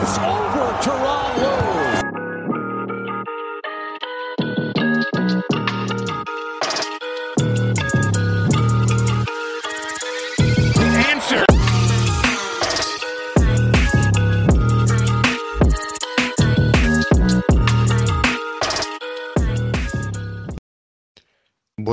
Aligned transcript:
It's 0.00 0.16
over 0.18 0.72
Teron 0.80 1.36
Lewis. 1.38 1.57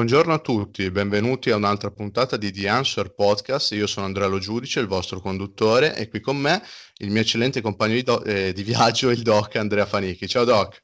Buongiorno 0.05 0.35
a 0.35 0.39
tutti, 0.39 0.91
benvenuti 0.91 1.49
a 1.49 1.55
un'altra 1.55 1.89
puntata 1.89 2.37
di 2.37 2.51
The 2.51 2.67
Answer 2.67 3.15
Podcast. 3.15 3.71
Io 3.71 3.87
sono 3.87 4.05
Andrea 4.05 4.27
Lo 4.27 4.37
Giudice, 4.37 4.79
il 4.79 4.85
vostro 4.85 5.19
conduttore, 5.19 5.95
e 5.95 6.09
qui 6.09 6.19
con 6.19 6.37
me 6.37 6.61
il 6.99 7.09
mio 7.09 7.21
eccellente 7.21 7.59
compagno 7.59 7.95
di, 7.95 8.03
do- 8.03 8.23
eh, 8.23 8.53
di 8.53 8.61
viaggio, 8.61 9.09
il 9.09 9.23
doc 9.23 9.55
Andrea 9.55 9.87
Fanichi. 9.87 10.27
Ciao 10.27 10.43
doc. 10.43 10.83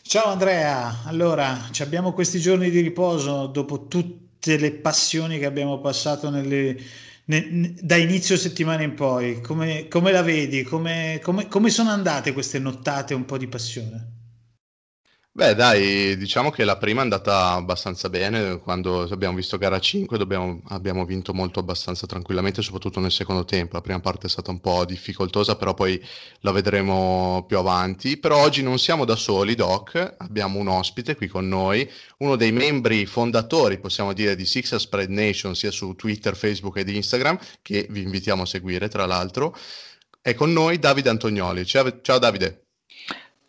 Ciao 0.00 0.28
Andrea, 0.28 1.02
allora 1.04 1.68
ci 1.72 1.82
abbiamo 1.82 2.14
questi 2.14 2.40
giorni 2.40 2.70
di 2.70 2.80
riposo 2.80 3.48
dopo 3.48 3.86
tutte 3.86 4.56
le 4.56 4.72
passioni 4.72 5.38
che 5.38 5.44
abbiamo 5.44 5.78
passato 5.82 6.30
nelle, 6.30 6.74
ne- 7.26 7.74
da 7.78 7.96
inizio 7.96 8.38
settimana 8.38 8.82
in 8.82 8.94
poi. 8.94 9.42
Come, 9.42 9.88
come 9.88 10.10
la 10.10 10.22
vedi? 10.22 10.62
Come, 10.62 11.20
come- 11.22 11.48
come 11.48 11.68
sono 11.68 11.90
andate 11.90 12.32
queste 12.32 12.58
nottate 12.58 13.12
un 13.12 13.26
po' 13.26 13.36
di 13.36 13.46
passione? 13.46 14.15
Beh, 15.36 15.54
dai, 15.54 16.16
diciamo 16.16 16.48
che 16.50 16.64
la 16.64 16.78
prima 16.78 17.00
è 17.00 17.02
andata 17.02 17.50
abbastanza 17.50 18.08
bene. 18.08 18.58
Quando 18.58 19.02
abbiamo 19.02 19.36
visto 19.36 19.58
gara 19.58 19.78
5 19.78 20.16
dobbiamo- 20.16 20.62
abbiamo 20.68 21.04
vinto 21.04 21.34
molto 21.34 21.60
abbastanza 21.60 22.06
tranquillamente, 22.06 22.62
soprattutto 22.62 23.00
nel 23.00 23.12
secondo 23.12 23.44
tempo. 23.44 23.74
La 23.74 23.82
prima 23.82 24.00
parte 24.00 24.28
è 24.28 24.30
stata 24.30 24.50
un 24.50 24.60
po' 24.60 24.86
difficoltosa, 24.86 25.56
però 25.56 25.74
poi 25.74 26.02
la 26.40 26.52
vedremo 26.52 27.44
più 27.46 27.58
avanti. 27.58 28.16
Però 28.16 28.38
oggi 28.40 28.62
non 28.62 28.78
siamo 28.78 29.04
da 29.04 29.14
soli, 29.14 29.54
Doc, 29.54 30.14
abbiamo 30.16 30.58
un 30.58 30.68
ospite 30.68 31.16
qui 31.16 31.26
con 31.28 31.46
noi, 31.46 31.86
uno 32.18 32.36
dei 32.36 32.52
membri 32.52 33.04
fondatori, 33.04 33.78
possiamo 33.78 34.14
dire, 34.14 34.36
di 34.36 34.46
Sixer 34.46 34.80
Spread 34.80 35.10
Nation, 35.10 35.54
sia 35.54 35.70
su 35.70 35.94
Twitter, 35.96 36.34
Facebook 36.34 36.78
ed 36.78 36.88
Instagram, 36.88 37.38
che 37.60 37.86
vi 37.90 38.00
invitiamo 38.00 38.42
a 38.44 38.46
seguire, 38.46 38.88
tra 38.88 39.04
l'altro. 39.04 39.54
È 40.22 40.32
con 40.34 40.52
noi 40.52 40.78
Davide 40.78 41.10
Antonioli. 41.10 41.66
Ciao, 41.66 42.00
ciao 42.00 42.18
Davide, 42.18 42.65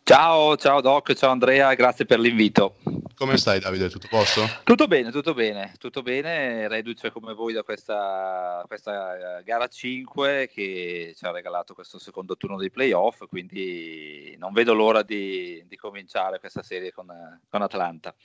Ciao, 0.08 0.55
ciao 0.55 0.80
Doc, 0.80 1.13
ciao 1.16 1.31
Andrea, 1.31 1.73
grazie 1.73 2.05
per 2.05 2.17
l'invito. 2.17 2.77
come 3.13 3.36
stai 3.36 3.59
Davide? 3.59 3.89
Tutto 3.89 4.08
posto? 4.09 4.41
Tutto 4.63 4.88
bene, 4.88 5.11
tutto 5.11 5.33
bene, 5.33 5.73
tutto 5.77 6.02
bene, 6.02 6.69
reduce 6.69 7.11
come 7.11 7.33
voi 7.33 7.52
da 7.52 7.63
questa, 7.63 8.63
questa 8.67 9.39
eh, 9.39 9.44
gara 9.44 9.67
5 9.67 10.50
che 10.50 11.13
ci 11.13 11.25
ha 11.25 11.31
regalato 11.31 11.73
questo 11.73 12.00
secondo 12.00 12.38
turno 12.38 12.55
dei 12.55 12.72
playoff, 12.72 13.25
quindi 13.28 14.33
non 14.39 14.53
vedo 14.53 14.73
l'ora 14.73 15.03
di, 15.03 15.61
di 15.67 15.75
cominciare 15.75 16.39
questa 16.39 16.63
serie 16.63 16.94
con, 16.94 17.08
con 17.50 17.61
Atlanta. 17.61 18.16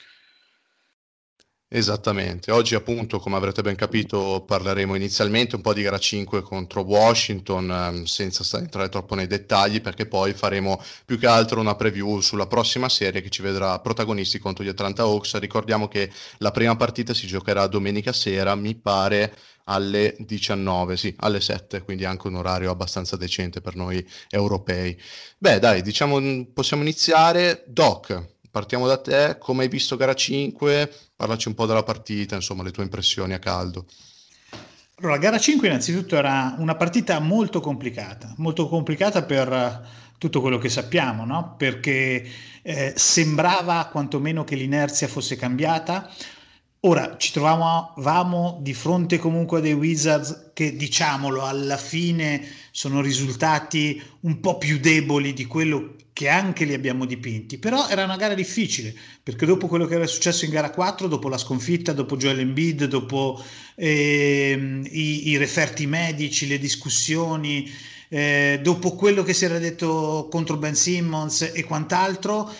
Esattamente, 1.74 2.52
oggi 2.52 2.74
appunto 2.74 3.18
come 3.18 3.36
avrete 3.36 3.62
ben 3.62 3.76
capito 3.76 4.44
parleremo 4.46 4.94
inizialmente 4.94 5.56
un 5.56 5.62
po' 5.62 5.72
di 5.72 5.80
gara 5.80 5.96
5 5.96 6.42
contro 6.42 6.82
Washington 6.82 7.70
ehm, 7.70 8.04
senza 8.04 8.58
entrare 8.58 8.90
troppo 8.90 9.14
nei 9.14 9.26
dettagli 9.26 9.80
perché 9.80 10.04
poi 10.04 10.34
faremo 10.34 10.78
più 11.06 11.18
che 11.18 11.26
altro 11.26 11.60
una 11.60 11.74
preview 11.74 12.20
sulla 12.20 12.46
prossima 12.46 12.90
serie 12.90 13.22
che 13.22 13.30
ci 13.30 13.40
vedrà 13.40 13.80
protagonisti 13.80 14.38
contro 14.38 14.62
gli 14.62 14.68
Atlanta 14.68 15.04
Hawks. 15.04 15.38
Ricordiamo 15.38 15.88
che 15.88 16.10
la 16.40 16.50
prima 16.50 16.76
partita 16.76 17.14
si 17.14 17.26
giocherà 17.26 17.66
domenica 17.68 18.12
sera, 18.12 18.54
mi 18.54 18.74
pare 18.74 19.34
alle 19.64 20.14
19, 20.18 20.98
sì, 20.98 21.14
alle 21.20 21.40
7, 21.40 21.80
quindi 21.80 22.04
anche 22.04 22.26
un 22.26 22.34
orario 22.34 22.70
abbastanza 22.70 23.16
decente 23.16 23.62
per 23.62 23.76
noi 23.76 24.06
europei. 24.28 24.94
Beh, 25.38 25.58
dai, 25.58 25.80
diciamo 25.80 26.20
possiamo 26.52 26.82
iniziare. 26.82 27.64
Doc, 27.66 28.31
partiamo 28.52 28.86
da 28.86 28.98
te, 28.98 29.38
come 29.38 29.64
hai 29.64 29.68
visto 29.68 29.96
gara 29.96 30.14
5? 30.14 30.92
Parlaci 31.16 31.48
un 31.48 31.54
po' 31.54 31.66
della 31.66 31.82
partita, 31.82 32.36
insomma, 32.36 32.62
le 32.62 32.70
tue 32.70 32.84
impressioni 32.84 33.32
a 33.32 33.38
caldo. 33.38 33.86
Allora, 34.96 35.16
gara 35.16 35.38
5 35.38 35.66
innanzitutto 35.66 36.14
era 36.16 36.54
una 36.58 36.76
partita 36.76 37.18
molto 37.18 37.60
complicata, 37.60 38.34
molto 38.36 38.68
complicata 38.68 39.24
per 39.24 39.52
eh, 39.52 39.80
tutto 40.18 40.40
quello 40.40 40.58
che 40.58 40.68
sappiamo, 40.68 41.24
no? 41.24 41.56
Perché 41.56 42.24
eh, 42.62 42.92
sembrava 42.94 43.88
quantomeno 43.90 44.44
che 44.44 44.54
l'inerzia 44.54 45.08
fosse 45.08 45.34
cambiata. 45.34 46.08
Ora 46.84 47.16
ci 47.16 47.30
trovavamo 47.30 48.58
di 48.60 48.74
fronte 48.74 49.16
comunque 49.16 49.58
a 49.58 49.60
dei 49.60 49.72
Wizards 49.72 50.50
che, 50.52 50.74
diciamolo, 50.74 51.44
alla 51.44 51.76
fine 51.76 52.44
sono 52.72 53.00
risultati 53.00 54.02
un 54.22 54.40
po' 54.40 54.58
più 54.58 54.80
deboli 54.80 55.32
di 55.32 55.44
quello 55.44 55.94
che 56.12 56.28
anche 56.28 56.64
li 56.64 56.74
abbiamo 56.74 57.04
dipinti, 57.04 57.58
però 57.58 57.86
era 57.88 58.02
una 58.02 58.16
gara 58.16 58.34
difficile, 58.34 58.92
perché 59.22 59.46
dopo 59.46 59.68
quello 59.68 59.86
che 59.86 59.94
era 59.94 60.08
successo 60.08 60.44
in 60.44 60.50
gara 60.50 60.70
4, 60.70 61.06
dopo 61.06 61.28
la 61.28 61.38
sconfitta, 61.38 61.92
dopo 61.92 62.16
Joel 62.16 62.40
Embiid, 62.40 62.86
dopo 62.86 63.40
ehm, 63.76 64.84
i, 64.90 65.28
i 65.28 65.36
referti 65.36 65.86
medici, 65.86 66.48
le 66.48 66.58
discussioni, 66.58 67.70
eh, 68.08 68.58
dopo 68.60 68.96
quello 68.96 69.22
che 69.22 69.34
si 69.34 69.44
era 69.44 69.58
detto 69.58 70.26
contro 70.28 70.56
Ben 70.56 70.74
Simmons 70.74 71.52
e 71.54 71.62
quant'altro, 71.62 72.52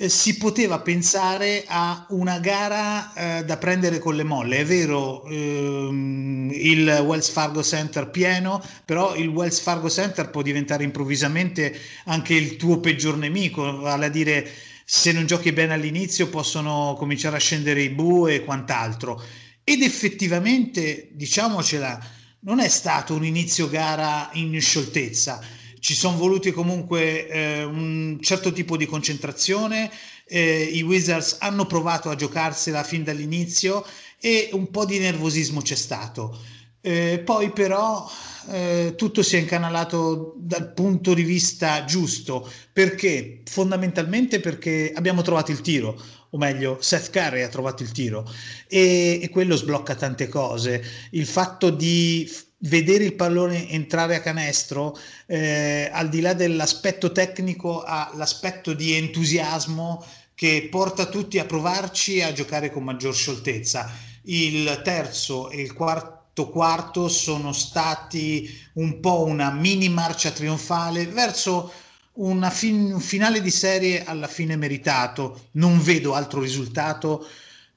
eh, 0.00 0.08
si 0.08 0.36
poteva 0.36 0.78
pensare 0.80 1.64
a 1.66 2.06
una 2.10 2.38
gara 2.38 3.12
eh, 3.14 3.44
da 3.44 3.56
prendere 3.56 3.98
con 3.98 4.14
le 4.14 4.22
molle. 4.22 4.58
È 4.58 4.64
vero, 4.64 5.24
ehm, 5.24 6.50
il 6.52 7.02
Wells 7.04 7.28
Fargo 7.28 7.64
Center 7.64 8.08
pieno, 8.08 8.62
però 8.84 9.16
il 9.16 9.26
Wells 9.26 9.58
Fargo 9.58 9.90
Center 9.90 10.30
può 10.30 10.42
diventare 10.42 10.84
improvvisamente 10.84 11.76
anche 12.04 12.34
il 12.34 12.56
tuo 12.56 12.78
peggior 12.78 13.16
nemico, 13.16 13.78
vale 13.78 14.06
a 14.06 14.08
dire 14.08 14.48
se 14.84 15.10
non 15.10 15.26
giochi 15.26 15.52
bene 15.52 15.74
all'inizio 15.74 16.28
possono 16.28 16.94
cominciare 16.96 17.36
a 17.36 17.40
scendere 17.40 17.82
i 17.82 17.88
bu 17.88 18.28
e 18.28 18.44
quant'altro. 18.44 19.20
Ed 19.64 19.82
effettivamente, 19.82 21.08
diciamocela, 21.12 22.06
non 22.40 22.60
è 22.60 22.68
stato 22.68 23.14
un 23.14 23.24
inizio 23.24 23.68
gara 23.68 24.30
in 24.34 24.58
scioltezza 24.60 25.40
ci 25.80 25.94
sono 25.94 26.16
voluti 26.16 26.50
comunque 26.50 27.28
eh, 27.28 27.64
un 27.64 28.18
certo 28.20 28.52
tipo 28.52 28.76
di 28.76 28.86
concentrazione, 28.86 29.90
eh, 30.26 30.62
i 30.62 30.82
Wizards 30.82 31.36
hanno 31.40 31.66
provato 31.66 32.10
a 32.10 32.14
giocarsela 32.14 32.82
fin 32.82 33.04
dall'inizio 33.04 33.84
e 34.20 34.50
un 34.52 34.70
po' 34.70 34.84
di 34.84 34.98
nervosismo 34.98 35.60
c'è 35.60 35.76
stato. 35.76 36.38
Eh, 36.80 37.20
poi 37.24 37.50
però 37.50 38.08
eh, 38.50 38.94
tutto 38.96 39.22
si 39.22 39.36
è 39.36 39.40
incanalato 39.40 40.34
dal 40.36 40.72
punto 40.72 41.12
di 41.12 41.22
vista 41.22 41.84
giusto, 41.84 42.48
perché 42.72 43.42
fondamentalmente 43.44 44.40
perché 44.40 44.92
abbiamo 44.94 45.22
trovato 45.22 45.50
il 45.50 45.60
tiro, 45.60 46.00
o 46.30 46.38
meglio 46.38 46.78
Seth 46.80 47.10
Curry 47.10 47.42
ha 47.42 47.48
trovato 47.48 47.82
il 47.82 47.90
tiro 47.90 48.30
e, 48.68 49.18
e 49.22 49.28
quello 49.30 49.56
sblocca 49.56 49.94
tante 49.94 50.28
cose. 50.28 50.82
Il 51.10 51.26
fatto 51.26 51.70
di 51.70 52.30
vedere 52.60 53.04
il 53.04 53.14
pallone 53.14 53.68
entrare 53.70 54.16
a 54.16 54.20
canestro, 54.20 54.98
eh, 55.26 55.88
al 55.92 56.08
di 56.08 56.20
là 56.20 56.32
dell'aspetto 56.32 57.12
tecnico, 57.12 57.82
ha 57.82 58.12
l'aspetto 58.14 58.72
di 58.72 58.94
entusiasmo 58.94 60.04
che 60.34 60.68
porta 60.70 61.06
tutti 61.06 61.38
a 61.38 61.44
provarci 61.44 62.22
a 62.22 62.32
giocare 62.32 62.70
con 62.70 62.84
maggior 62.84 63.14
scioltezza. 63.14 63.90
Il 64.22 64.80
terzo 64.84 65.50
e 65.50 65.60
il 65.60 65.72
quarto 65.72 66.16
quarto 66.50 67.08
sono 67.08 67.52
stati 67.52 68.48
un 68.74 69.00
po' 69.00 69.24
una 69.24 69.50
mini 69.50 69.88
marcia 69.88 70.30
trionfale 70.30 71.06
verso 71.06 71.72
una 72.12 72.50
fin- 72.50 72.92
un 72.92 73.00
finale 73.00 73.40
di 73.40 73.50
serie 73.50 74.04
alla 74.04 74.28
fine 74.28 74.54
meritato. 74.54 75.48
Non 75.52 75.82
vedo 75.82 76.14
altro 76.14 76.40
risultato 76.40 77.26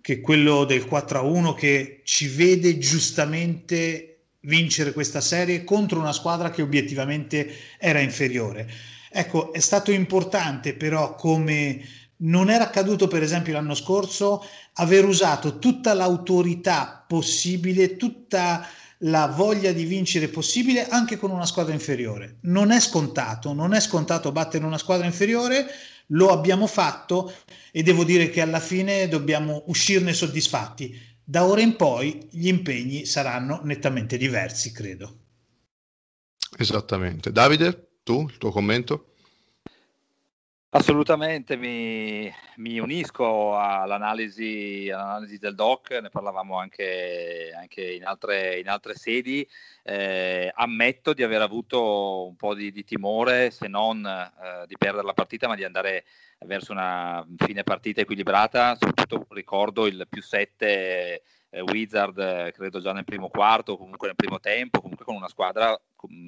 che 0.01 0.21
quello 0.21 0.65
del 0.65 0.85
4-1 0.85 1.53
che 1.55 2.01
ci 2.03 2.27
vede 2.27 2.77
giustamente 2.77 4.10
vincere 4.41 4.93
questa 4.93 5.21
serie 5.21 5.63
contro 5.63 5.99
una 5.99 6.13
squadra 6.13 6.49
che 6.49 6.61
obiettivamente 6.61 7.53
era 7.77 7.99
inferiore. 7.99 8.69
Ecco, 9.11 9.51
è 9.53 9.59
stato 9.59 9.91
importante 9.91 10.73
però 10.73 11.15
come 11.15 11.81
non 12.23 12.49
era 12.49 12.65
accaduto 12.65 13.07
per 13.07 13.23
esempio 13.23 13.53
l'anno 13.53 13.75
scorso 13.75 14.45
aver 14.73 15.05
usato 15.05 15.59
tutta 15.59 15.93
l'autorità 15.93 17.03
possibile, 17.07 17.97
tutta 17.97 18.67
la 19.05 19.27
voglia 19.27 19.71
di 19.71 19.83
vincere 19.85 20.27
possibile 20.27 20.87
anche 20.87 21.17
con 21.17 21.31
una 21.31 21.45
squadra 21.45 21.73
inferiore. 21.73 22.37
Non 22.41 22.71
è 22.71 22.79
scontato, 22.79 23.53
non 23.53 23.73
è 23.73 23.79
scontato 23.79 24.31
battere 24.31 24.65
una 24.65 24.77
squadra 24.77 25.05
inferiore, 25.05 25.65
lo 26.07 26.29
abbiamo 26.29 26.67
fatto 26.67 27.33
e 27.71 27.83
devo 27.83 28.03
dire 28.03 28.29
che 28.29 28.41
alla 28.41 28.59
fine 28.59 29.07
dobbiamo 29.07 29.63
uscirne 29.67 30.13
soddisfatti. 30.13 31.09
Da 31.31 31.45
ora 31.45 31.61
in 31.61 31.77
poi 31.77 32.27
gli 32.29 32.47
impegni 32.47 33.05
saranno 33.05 33.61
nettamente 33.63 34.17
diversi, 34.17 34.73
credo. 34.73 35.19
Esattamente. 36.57 37.31
Davide, 37.31 37.99
tu, 38.03 38.27
il 38.27 38.37
tuo 38.37 38.51
commento? 38.51 39.10
Assolutamente, 40.73 41.57
mi, 41.57 42.31
mi 42.55 42.79
unisco 42.79 43.57
all'analisi, 43.57 44.89
all'analisi, 44.89 45.37
del 45.37 45.53
doc, 45.53 45.91
ne 46.01 46.07
parlavamo 46.07 46.57
anche, 46.57 47.51
anche 47.53 47.91
in, 47.91 48.05
altre, 48.05 48.57
in, 48.57 48.69
altre, 48.69 48.95
sedi. 48.95 49.45
Eh, 49.83 50.49
ammetto 50.55 51.11
di 51.11 51.23
aver 51.23 51.41
avuto 51.41 52.25
un 52.25 52.37
po' 52.37 52.53
di, 52.55 52.71
di 52.71 52.85
timore, 52.85 53.51
se 53.51 53.67
non 53.67 54.05
eh, 54.05 54.65
di 54.65 54.77
perdere 54.77 55.05
la 55.05 55.11
partita, 55.11 55.49
ma 55.49 55.55
di 55.55 55.65
andare 55.65 56.05
verso 56.45 56.71
una 56.71 57.25
fine 57.35 57.63
partita 57.63 57.99
equilibrata. 57.99 58.77
Soprattutto 58.79 59.27
ricordo 59.33 59.87
il 59.87 60.07
più 60.09 60.21
7 60.21 61.21
eh, 61.49 61.61
Wizard, 61.63 62.17
eh, 62.17 62.53
credo 62.55 62.79
già 62.79 62.93
nel 62.93 63.03
primo 63.03 63.27
quarto, 63.27 63.75
comunque 63.75 64.07
nel 64.07 64.15
primo 64.15 64.39
tempo, 64.39 64.79
comunque 64.79 65.03
con 65.03 65.15
una 65.15 65.27
squadra 65.27 65.77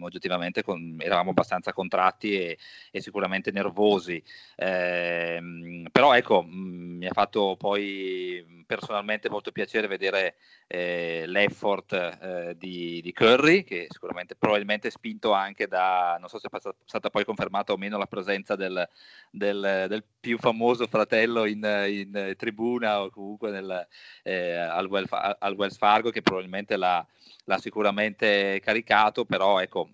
oggettivamente 0.01 0.63
con, 0.63 0.97
eravamo 0.99 1.31
abbastanza 1.31 1.73
contratti 1.73 2.37
e, 2.37 2.57
e 2.91 3.01
sicuramente 3.01 3.51
nervosi. 3.51 4.21
Eh, 4.55 5.83
però 5.91 6.13
ecco, 6.13 6.43
mi 6.47 7.05
ha 7.05 7.13
fatto 7.13 7.55
poi 7.57 8.63
personalmente 8.65 9.29
molto 9.29 9.51
piacere 9.51 9.87
vedere 9.87 10.35
eh, 10.67 11.23
l'effort 11.27 11.93
eh, 11.93 12.55
di, 12.57 13.01
di, 13.01 13.13
Curry, 13.13 13.63
che 13.63 13.87
sicuramente 13.89 14.35
probabilmente 14.35 14.89
spinto 14.89 15.31
anche 15.31 15.67
da, 15.67 16.17
non 16.19 16.29
so 16.29 16.39
se 16.39 16.47
è 16.51 16.59
stata 16.85 17.09
poi 17.09 17.25
confermata 17.25 17.73
o 17.73 17.77
meno 17.77 17.97
la 17.97 18.07
presenza 18.07 18.55
del, 18.55 18.87
del, 19.29 19.85
del 19.87 20.03
più 20.19 20.37
famoso 20.37 20.87
fratello 20.87 21.45
in, 21.45 21.63
in, 21.87 22.33
tribuna 22.37 23.01
o 23.01 23.09
comunque 23.09 23.51
nel, 23.51 23.87
eh, 24.23 24.55
al, 24.55 24.87
Wells, 24.87 25.11
al, 25.11 25.53
Wells, 25.55 25.77
Fargo, 25.77 26.09
che 26.09 26.21
probabilmente 26.21 26.75
l'ha, 26.77 27.05
l'ha 27.45 27.57
sicuramente 27.57 28.59
caricato, 28.61 29.25
però 29.25 29.59
ecco, 29.59 29.89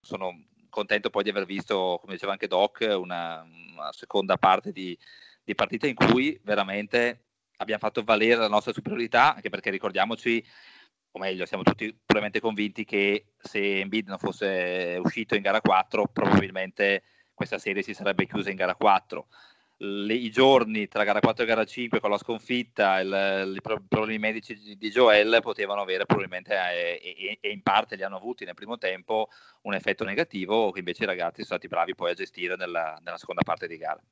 sono 0.00 0.46
contento 0.68 1.10
poi 1.10 1.22
di 1.22 1.30
aver 1.30 1.44
visto, 1.44 1.98
come 2.00 2.14
diceva 2.14 2.32
anche 2.32 2.46
Doc, 2.46 2.80
una, 2.80 3.44
una 3.72 3.92
seconda 3.92 4.36
parte 4.36 4.72
di, 4.72 4.96
di 5.42 5.54
partita 5.54 5.86
in 5.86 5.94
cui 5.94 6.38
veramente 6.42 7.26
abbiamo 7.56 7.80
fatto 7.80 8.02
valere 8.02 8.36
la 8.36 8.48
nostra 8.48 8.72
superiorità, 8.72 9.34
anche 9.34 9.50
perché 9.50 9.70
ricordiamoci, 9.70 10.44
o 11.12 11.18
meglio, 11.18 11.44
siamo 11.46 11.62
tutti 11.62 11.86
probabilmente 11.92 12.40
convinti 12.40 12.84
che 12.84 13.32
se 13.38 13.80
Embiid 13.80 14.08
non 14.08 14.18
fosse 14.18 14.98
uscito 15.02 15.34
in 15.34 15.42
gara 15.42 15.60
4, 15.60 16.06
probabilmente 16.12 17.02
questa 17.34 17.58
serie 17.58 17.82
si 17.82 17.94
sarebbe 17.94 18.26
chiusa 18.26 18.50
in 18.50 18.56
gara 18.56 18.74
4. 18.74 19.26
Le, 19.82 20.12
I 20.12 20.30
giorni 20.30 20.88
tra 20.88 21.04
gara 21.04 21.20
4 21.20 21.42
e 21.42 21.46
gara 21.46 21.64
5 21.64 22.00
con 22.00 22.10
la 22.10 22.18
sconfitta, 22.18 23.00
i 23.00 23.60
problemi 23.62 24.18
medici 24.18 24.54
di, 24.54 24.76
di, 24.76 24.90
Joel 24.90 25.38
potevano 25.40 25.80
avere 25.80 26.04
probabilmente, 26.04 26.54
eh, 26.54 27.00
e, 27.02 27.38
e, 27.40 27.50
in 27.50 27.62
parte 27.62 27.96
li 27.96 28.02
hanno 28.02 28.16
avuti 28.16 28.44
nel 28.44 28.52
primo 28.52 28.76
tempo, 28.76 29.28
un 29.62 29.72
effetto 29.72 30.04
negativo 30.04 30.70
che 30.70 30.80
invece 30.80 31.04
i 31.04 31.06
ragazzi 31.06 31.44
sono 31.44 31.58
stati 31.58 31.68
bravi 31.68 31.94
poi 31.94 32.10
a 32.10 32.14
gestire 32.14 32.56
nella, 32.56 32.98
nella 33.02 33.16
seconda 33.16 33.40
parte 33.42 33.66
di 33.66 33.78
gara. 33.78 34.02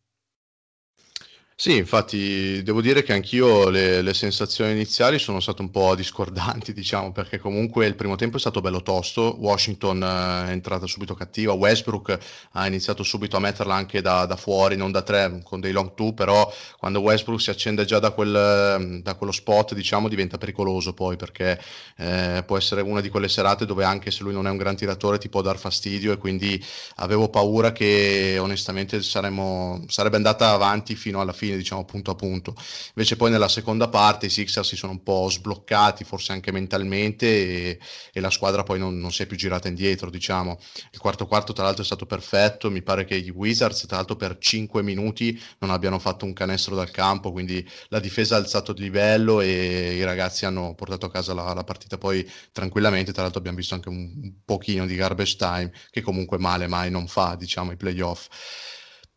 Sì, 1.60 1.76
infatti 1.76 2.62
devo 2.62 2.80
dire 2.80 3.02
che 3.02 3.12
anch'io 3.12 3.68
le, 3.68 4.00
le, 4.00 4.14
sensazioni 4.14 4.70
iniziali 4.70 5.18
sono 5.18 5.40
state 5.40 5.60
un 5.60 5.70
po' 5.70 5.96
discordanti, 5.96 6.70
diciamo, 6.72 7.10
perché 7.10 7.38
comunque 7.38 7.84
il 7.86 7.96
primo 7.96 8.14
tempo 8.14 8.36
è 8.36 8.38
stato 8.40 8.60
bello 8.60 8.80
tosto, 8.80 9.34
Washington 9.40 10.00
eh, 10.00 10.50
è 10.50 10.52
entrata 10.52 10.86
subito 10.86 11.14
cattiva, 11.14 11.52
Westbrook 11.54 12.16
ha 12.52 12.64
iniziato 12.68 13.02
subito 13.02 13.36
a 13.36 13.40
metterla 13.40 13.74
anche 13.74 14.00
da, 14.00 14.24
da 14.24 14.36
fuori, 14.36 14.76
non 14.76 14.92
da 14.92 15.02
tre, 15.02 15.40
con 15.42 15.58
dei 15.58 15.72
long 15.72 15.94
two, 15.94 16.12
però 16.12 16.48
quando 16.78 17.00
Westbrook 17.00 17.40
si 17.40 17.50
accende 17.50 17.84
già 17.84 17.98
da, 17.98 18.12
quel, 18.12 19.00
da 19.02 19.14
quello 19.16 19.32
spot, 19.32 19.74
diciamo, 19.74 20.06
diventa 20.08 20.38
pericoloso 20.38 20.94
poi, 20.94 21.16
perché 21.16 21.60
eh, 21.96 22.44
può 22.46 22.56
essere 22.56 22.82
una 22.82 23.00
di 23.00 23.08
quelle 23.08 23.28
serate 23.28 23.66
dove 23.66 23.82
anche 23.82 24.12
se 24.12 24.22
lui 24.22 24.32
non 24.32 24.46
è 24.46 24.50
un 24.50 24.58
gran 24.58 24.76
tiratore 24.76 25.18
ti 25.18 25.28
può 25.28 25.42
dar 25.42 25.58
fastidio 25.58 26.12
e 26.12 26.18
quindi 26.18 26.62
avevo 26.96 27.28
paura 27.28 27.72
che 27.72 28.36
onestamente 28.38 29.02
saremmo, 29.02 29.84
sarebbe 29.88 30.16
andata 30.16 30.50
avanti 30.50 30.94
fino 30.94 31.20
alla 31.20 31.32
fine 31.32 31.46
fine, 31.48 31.56
diciamo 31.56 31.84
punto 31.84 32.10
a 32.10 32.14
punto. 32.14 32.54
Invece 32.94 33.16
poi 33.16 33.30
nella 33.30 33.48
seconda 33.48 33.88
parte 33.88 34.26
i 34.26 34.30
Sixers 34.30 34.68
si 34.68 34.76
sono 34.76 34.92
un 34.92 35.02
po' 35.02 35.28
sbloccati, 35.30 36.04
forse 36.04 36.32
anche 36.32 36.52
mentalmente, 36.52 37.26
e, 37.26 37.78
e 38.12 38.20
la 38.20 38.30
squadra 38.30 38.62
poi 38.62 38.78
non, 38.78 38.98
non, 38.98 39.12
si 39.12 39.22
è 39.22 39.26
più 39.26 39.36
girata 39.36 39.68
indietro, 39.68 40.10
diciamo. 40.10 40.58
Il 40.92 40.98
quarto 40.98 41.26
quarto 41.26 41.52
tra 41.52 41.64
l'altro 41.64 41.82
è 41.82 41.86
stato 41.86 42.06
perfetto, 42.06 42.70
mi 42.70 42.82
pare 42.82 43.04
che 43.04 43.16
i 43.16 43.30
Wizards 43.30 43.86
tra 43.86 43.96
l'altro 43.96 44.16
per 44.16 44.38
5 44.38 44.82
minuti 44.82 45.40
non 45.58 45.70
abbiano 45.70 45.98
fatto 45.98 46.24
un 46.24 46.32
canestro 46.32 46.74
dal 46.74 46.90
campo, 46.90 47.32
quindi 47.32 47.66
la 47.88 48.00
difesa 48.00 48.36
ha 48.36 48.38
alzato 48.38 48.72
di 48.72 48.82
livello 48.82 49.40
e 49.40 49.96
i 49.96 50.04
ragazzi 50.04 50.44
hanno 50.44 50.74
portato 50.74 51.06
a 51.06 51.10
casa 51.10 51.34
la, 51.34 51.52
la 51.54 51.64
partita 51.64 51.98
poi 51.98 52.28
tranquillamente, 52.52 53.12
tra 53.12 53.22
l'altro 53.22 53.38
abbiamo 53.38 53.58
visto 53.58 53.74
anche 53.74 53.88
un, 53.88 54.12
un 54.22 54.32
pochino 54.44 54.86
di 54.86 54.94
garbage 54.94 55.36
time 55.36 55.72
che 55.90 56.00
comunque 56.02 56.38
male 56.38 56.66
mai 56.66 56.90
non 56.90 57.06
fa, 57.06 57.34
diciamo, 57.36 57.72
i 57.72 57.76
playoff. 57.76 58.28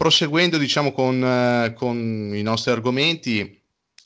Proseguendo 0.02 0.58
diciamo 0.58 0.94
con, 0.94 1.24
eh, 1.24 1.74
con 1.76 2.32
i 2.34 2.42
nostri 2.42 2.72
argomenti, 2.72 3.62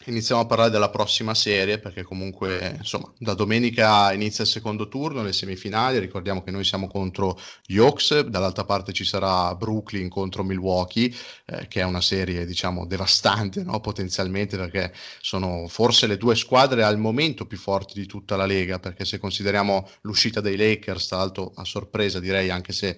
iniziamo 0.08 0.42
a 0.42 0.46
parlare 0.46 0.70
della 0.70 0.90
prossima 0.90 1.34
serie 1.34 1.80
perché 1.80 2.04
comunque 2.04 2.76
insomma 2.80 3.10
da 3.18 3.34
domenica 3.34 4.12
inizia 4.12 4.44
il 4.44 4.50
secondo 4.50 4.90
turno, 4.90 5.24
le 5.24 5.32
semifinali, 5.32 6.00
ricordiamo 6.00 6.44
che 6.44 6.52
noi 6.52 6.66
siamo 6.66 6.90
contro 6.90 7.40
gli 7.66 7.78
Hawks, 7.78 8.20
dall'altra 8.24 8.66
parte 8.66 8.92
ci 8.92 9.06
sarà 9.06 9.56
Brooklyn 9.56 10.10
contro 10.10 10.44
Milwaukee 10.44 11.10
eh, 11.46 11.70
che 11.70 11.80
è 11.80 11.84
una 11.86 12.02
serie 12.02 12.46
diciamo 12.46 12.86
devastante 12.86 13.64
no? 13.64 13.80
potenzialmente 13.80 14.58
perché 14.58 14.94
sono 15.22 15.70
forse 15.70 16.08
le 16.08 16.18
due 16.18 16.36
squadre 16.36 16.84
al 16.84 16.98
momento 16.98 17.46
più 17.46 17.58
forti 17.58 17.98
di 17.98 18.06
tutta 18.06 18.36
la 18.36 18.46
Lega 18.46 18.80
perché 18.80 19.06
se 19.06 19.18
consideriamo 19.18 19.90
l'uscita 20.02 20.42
dei 20.42 20.58
Lakers, 20.58 21.08
tra 21.08 21.20
l'altro 21.20 21.54
a 21.56 21.64
sorpresa 21.64 22.20
direi 22.20 22.50
anche 22.50 22.74
se 22.74 22.98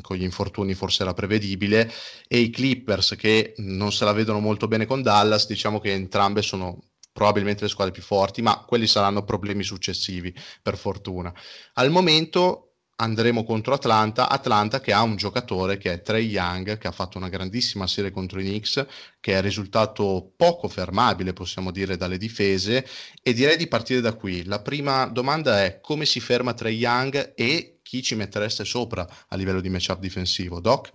con 0.00 0.16
gli 0.16 0.22
infortuni 0.22 0.74
forse 0.74 1.02
era 1.02 1.14
prevedibile, 1.14 1.90
e 2.28 2.38
i 2.38 2.50
Clippers 2.50 3.14
che 3.16 3.54
non 3.58 3.92
se 3.92 4.04
la 4.04 4.12
vedono 4.12 4.40
molto 4.40 4.68
bene 4.68 4.86
con 4.86 5.02
Dallas, 5.02 5.46
diciamo 5.46 5.80
che 5.80 5.92
entrambe 5.92 6.42
sono 6.42 6.78
probabilmente 7.12 7.64
le 7.64 7.68
squadre 7.68 7.92
più 7.92 8.02
forti, 8.02 8.40
ma 8.42 8.64
quelli 8.64 8.86
saranno 8.86 9.24
problemi 9.24 9.62
successivi, 9.62 10.34
per 10.62 10.76
fortuna. 10.76 11.32
Al 11.74 11.90
momento 11.90 12.69
andremo 13.00 13.44
contro 13.44 13.74
Atlanta, 13.74 14.28
Atlanta 14.28 14.80
che 14.80 14.92
ha 14.92 15.02
un 15.02 15.16
giocatore 15.16 15.78
che 15.78 15.92
è 15.92 16.02
Trey 16.02 16.26
Young, 16.26 16.78
che 16.78 16.86
ha 16.86 16.92
fatto 16.92 17.18
una 17.18 17.28
grandissima 17.28 17.86
serie 17.86 18.10
contro 18.10 18.40
i 18.40 18.44
Knicks, 18.44 18.86
che 19.18 19.34
è 19.34 19.40
risultato 19.40 20.32
poco 20.36 20.68
fermabile, 20.68 21.32
possiamo 21.32 21.70
dire, 21.70 21.96
dalle 21.96 22.18
difese, 22.18 22.86
e 23.22 23.32
direi 23.32 23.56
di 23.56 23.66
partire 23.66 24.00
da 24.00 24.12
qui. 24.12 24.44
La 24.44 24.60
prima 24.60 25.06
domanda 25.06 25.62
è 25.64 25.80
come 25.80 26.04
si 26.04 26.20
ferma 26.20 26.52
Trey 26.52 26.76
Young 26.76 27.32
e 27.34 27.78
chi 27.82 28.02
ci 28.02 28.14
mettereste 28.14 28.64
sopra 28.64 29.08
a 29.28 29.36
livello 29.36 29.60
di 29.60 29.68
matchup 29.68 29.98
difensivo? 29.98 30.60
Doc? 30.60 30.92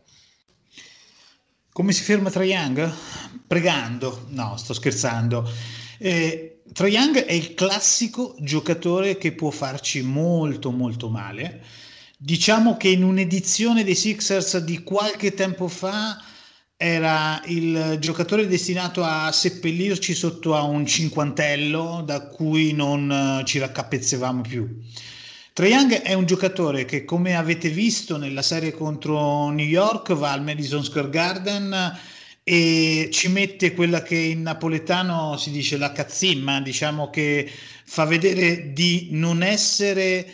Come 1.75 1.91
si 1.91 2.03
ferma 2.03 2.31
Trae 2.31 2.45
Young? 2.45 2.89
Pregando. 3.45 4.27
No, 4.29 4.55
sto 4.55 4.73
scherzando. 4.73 5.45
Eh, 5.97 6.61
Trae 6.71 6.89
Young 6.89 7.17
è 7.17 7.33
il 7.33 7.53
classico 7.53 8.33
giocatore 8.39 9.17
che 9.17 9.33
può 9.33 9.49
farci 9.49 10.01
molto 10.01 10.71
molto 10.71 11.09
male. 11.09 11.61
Diciamo 12.17 12.77
che 12.77 12.87
in 12.87 13.03
un'edizione 13.03 13.83
dei 13.83 13.95
Sixers 13.95 14.57
di 14.59 14.83
qualche 14.83 15.33
tempo 15.33 15.67
fa 15.67 16.17
era 16.77 17.41
il 17.45 17.97
giocatore 17.99 18.47
destinato 18.47 19.03
a 19.03 19.31
seppellirci 19.31 20.13
sotto 20.13 20.55
a 20.55 20.63
un 20.63 20.85
cinquantello 20.85 22.03
da 22.05 22.27
cui 22.27 22.73
non 22.73 23.11
eh, 23.11 23.45
ci 23.45 23.59
raccapezzevamo 23.59 24.41
più. 24.41 24.81
Trae 25.51 25.69
Young 25.69 26.01
è 26.01 26.13
un 26.13 26.25
giocatore 26.25 26.85
che, 26.85 27.05
come 27.05 27.35
avete 27.35 27.69
visto 27.69 28.17
nella 28.17 28.41
serie 28.41 28.71
contro 28.71 29.49
New 29.49 29.65
York, 29.65 30.13
va 30.13 30.31
al 30.31 30.43
Madison 30.43 30.83
Square 30.83 31.09
Garden 31.09 31.97
e 32.43 33.09
ci 33.11 33.27
mette 33.29 33.73
quella 33.73 34.01
che 34.03 34.17
in 34.17 34.41
napoletano 34.41 35.37
si 35.37 35.51
dice 35.51 35.77
la 35.77 35.91
cazzimma, 35.91 36.61
diciamo 36.61 37.09
che 37.09 37.49
fa 37.85 38.05
vedere 38.05 38.73
di 38.73 39.09
non 39.11 39.43
essere 39.43 40.25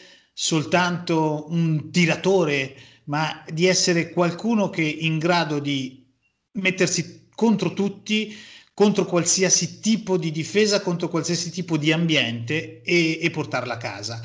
soltanto 0.44 1.46
un 1.50 1.92
tiratore, 1.92 2.76
ma 3.04 3.46
di 3.54 3.68
essere 3.68 4.10
qualcuno 4.10 4.72
che 4.72 4.82
è 4.82 5.04
in 5.04 5.20
grado 5.20 5.60
di 5.60 6.04
mettersi 6.54 7.28
contro 7.36 7.74
tutti, 7.74 8.36
contro 8.74 9.06
qualsiasi 9.06 9.80
tipo 9.80 10.18
di 10.18 10.32
difesa, 10.32 10.82
contro 10.82 11.10
qualsiasi 11.10 11.52
tipo 11.52 11.78
di 11.78 11.92
ambiente 11.92 12.82
e, 12.82 13.20
e 13.22 13.30
portarla 13.30 13.76
a 13.76 13.78
casa. 13.78 14.20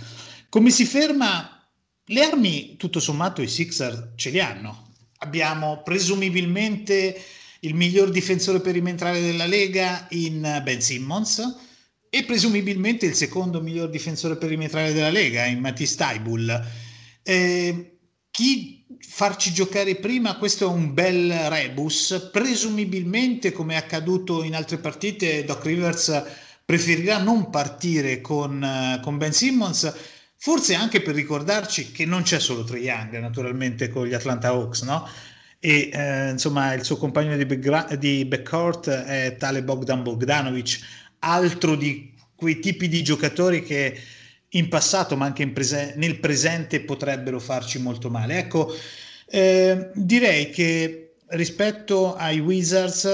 Come 0.48 0.70
si 0.70 0.86
ferma? 0.86 1.62
Le 2.06 2.22
armi, 2.22 2.76
tutto 2.78 2.98
sommato, 2.98 3.42
i 3.42 3.48
Sixers 3.48 4.12
ce 4.16 4.30
li 4.30 4.40
hanno. 4.40 4.94
Abbiamo 5.18 5.82
presumibilmente 5.82 7.22
il 7.60 7.74
miglior 7.74 8.08
difensore 8.08 8.60
perimetrale 8.60 9.20
della 9.20 9.44
Lega 9.44 10.06
in 10.12 10.62
Ben 10.64 10.80
Simmons 10.80 11.65
e 12.16 12.24
presumibilmente 12.24 13.06
il 13.06 13.14
secondo 13.14 13.60
miglior 13.60 13.90
difensore 13.90 14.36
perimetrale 14.36 14.92
della 14.92 15.10
Lega 15.10 15.44
in 15.44 15.60
Matisse 15.60 15.96
Taibul. 15.96 16.66
Eh, 17.22 17.98
chi 18.30 18.86
farci 19.00 19.52
giocare 19.52 19.96
prima, 19.96 20.36
questo 20.36 20.64
è 20.64 20.68
un 20.68 20.94
bel 20.94 21.32
rebus. 21.48 22.30
Presumibilmente, 22.32 23.52
come 23.52 23.74
è 23.74 23.76
accaduto 23.76 24.42
in 24.42 24.54
altre 24.54 24.78
partite, 24.78 25.44
Doc 25.44 25.64
Rivers 25.64 26.22
preferirà 26.64 27.18
non 27.18 27.50
partire 27.50 28.20
con, 28.20 29.00
con 29.02 29.18
Ben 29.18 29.32
Simmons 29.32 30.14
Forse 30.38 30.74
anche 30.74 31.00
per 31.00 31.14
ricordarci 31.14 31.92
che 31.92 32.04
non 32.04 32.22
c'è 32.22 32.38
solo 32.38 32.62
Trae 32.62 32.80
Young, 32.80 33.18
naturalmente, 33.18 33.88
con 33.88 34.06
gli 34.06 34.14
Atlanta 34.14 34.48
Hawks, 34.48 34.82
no? 34.82 35.08
e 35.58 35.88
eh, 35.92 36.30
insomma 36.30 36.74
il 36.74 36.84
suo 36.84 36.96
compagno 36.98 37.36
di, 37.36 37.46
backgra- 37.46 37.96
di 37.96 38.24
backcourt 38.26 38.88
è 38.88 39.36
tale 39.38 39.64
Bogdan 39.64 40.02
Bogdanovic, 40.02 40.78
altro 41.26 41.74
di 41.74 42.14
quei 42.34 42.60
tipi 42.60 42.88
di 42.88 43.02
giocatori 43.02 43.62
che 43.62 43.98
in 44.50 44.68
passato 44.68 45.16
ma 45.16 45.26
anche 45.26 45.46
prese- 45.48 45.94
nel 45.96 46.20
presente 46.20 46.80
potrebbero 46.80 47.40
farci 47.40 47.80
molto 47.80 48.08
male. 48.08 48.38
Ecco, 48.38 48.72
eh, 49.26 49.90
direi 49.94 50.50
che 50.50 51.14
rispetto 51.28 52.14
ai 52.14 52.38
Wizards 52.38 53.08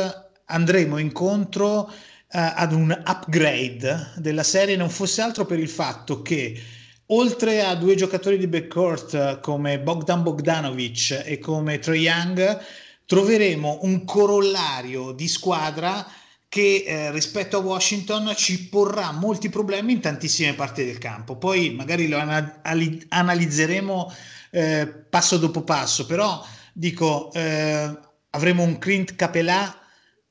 andremo 0.46 0.98
incontro 0.98 1.88
eh, 1.90 1.94
ad 2.28 2.72
un 2.72 2.90
upgrade 2.90 4.12
della 4.16 4.42
serie, 4.42 4.76
non 4.76 4.90
fosse 4.90 5.22
altro 5.22 5.46
per 5.46 5.58
il 5.58 5.68
fatto 5.68 6.20
che 6.20 6.60
oltre 7.06 7.64
a 7.64 7.74
due 7.74 7.94
giocatori 7.94 8.38
di 8.38 8.46
backcourt 8.46 9.40
come 9.40 9.80
Bogdan 9.80 10.22
Bogdanovic 10.22 11.22
e 11.24 11.38
come 11.38 11.78
Trae 11.78 11.98
Young, 11.98 12.60
troveremo 13.06 13.80
un 13.82 14.04
corollario 14.04 15.12
di 15.12 15.28
squadra 15.28 16.06
che 16.52 16.84
eh, 16.86 17.10
rispetto 17.12 17.56
a 17.56 17.60
Washington 17.60 18.34
ci 18.36 18.68
porrà 18.68 19.10
molti 19.10 19.48
problemi 19.48 19.94
in 19.94 20.00
tantissime 20.00 20.52
parti 20.52 20.84
del 20.84 20.98
campo. 20.98 21.36
Poi 21.36 21.70
magari 21.72 22.08
lo 22.08 22.18
ana- 22.18 22.60
analizzeremo 23.08 24.12
eh, 24.50 24.86
passo 24.86 25.38
dopo 25.38 25.62
passo, 25.62 26.04
però 26.04 26.44
dico, 26.74 27.32
eh, 27.32 27.98
avremo 28.28 28.64
un 28.64 28.76
Clint 28.76 29.16
Capelà 29.16 29.80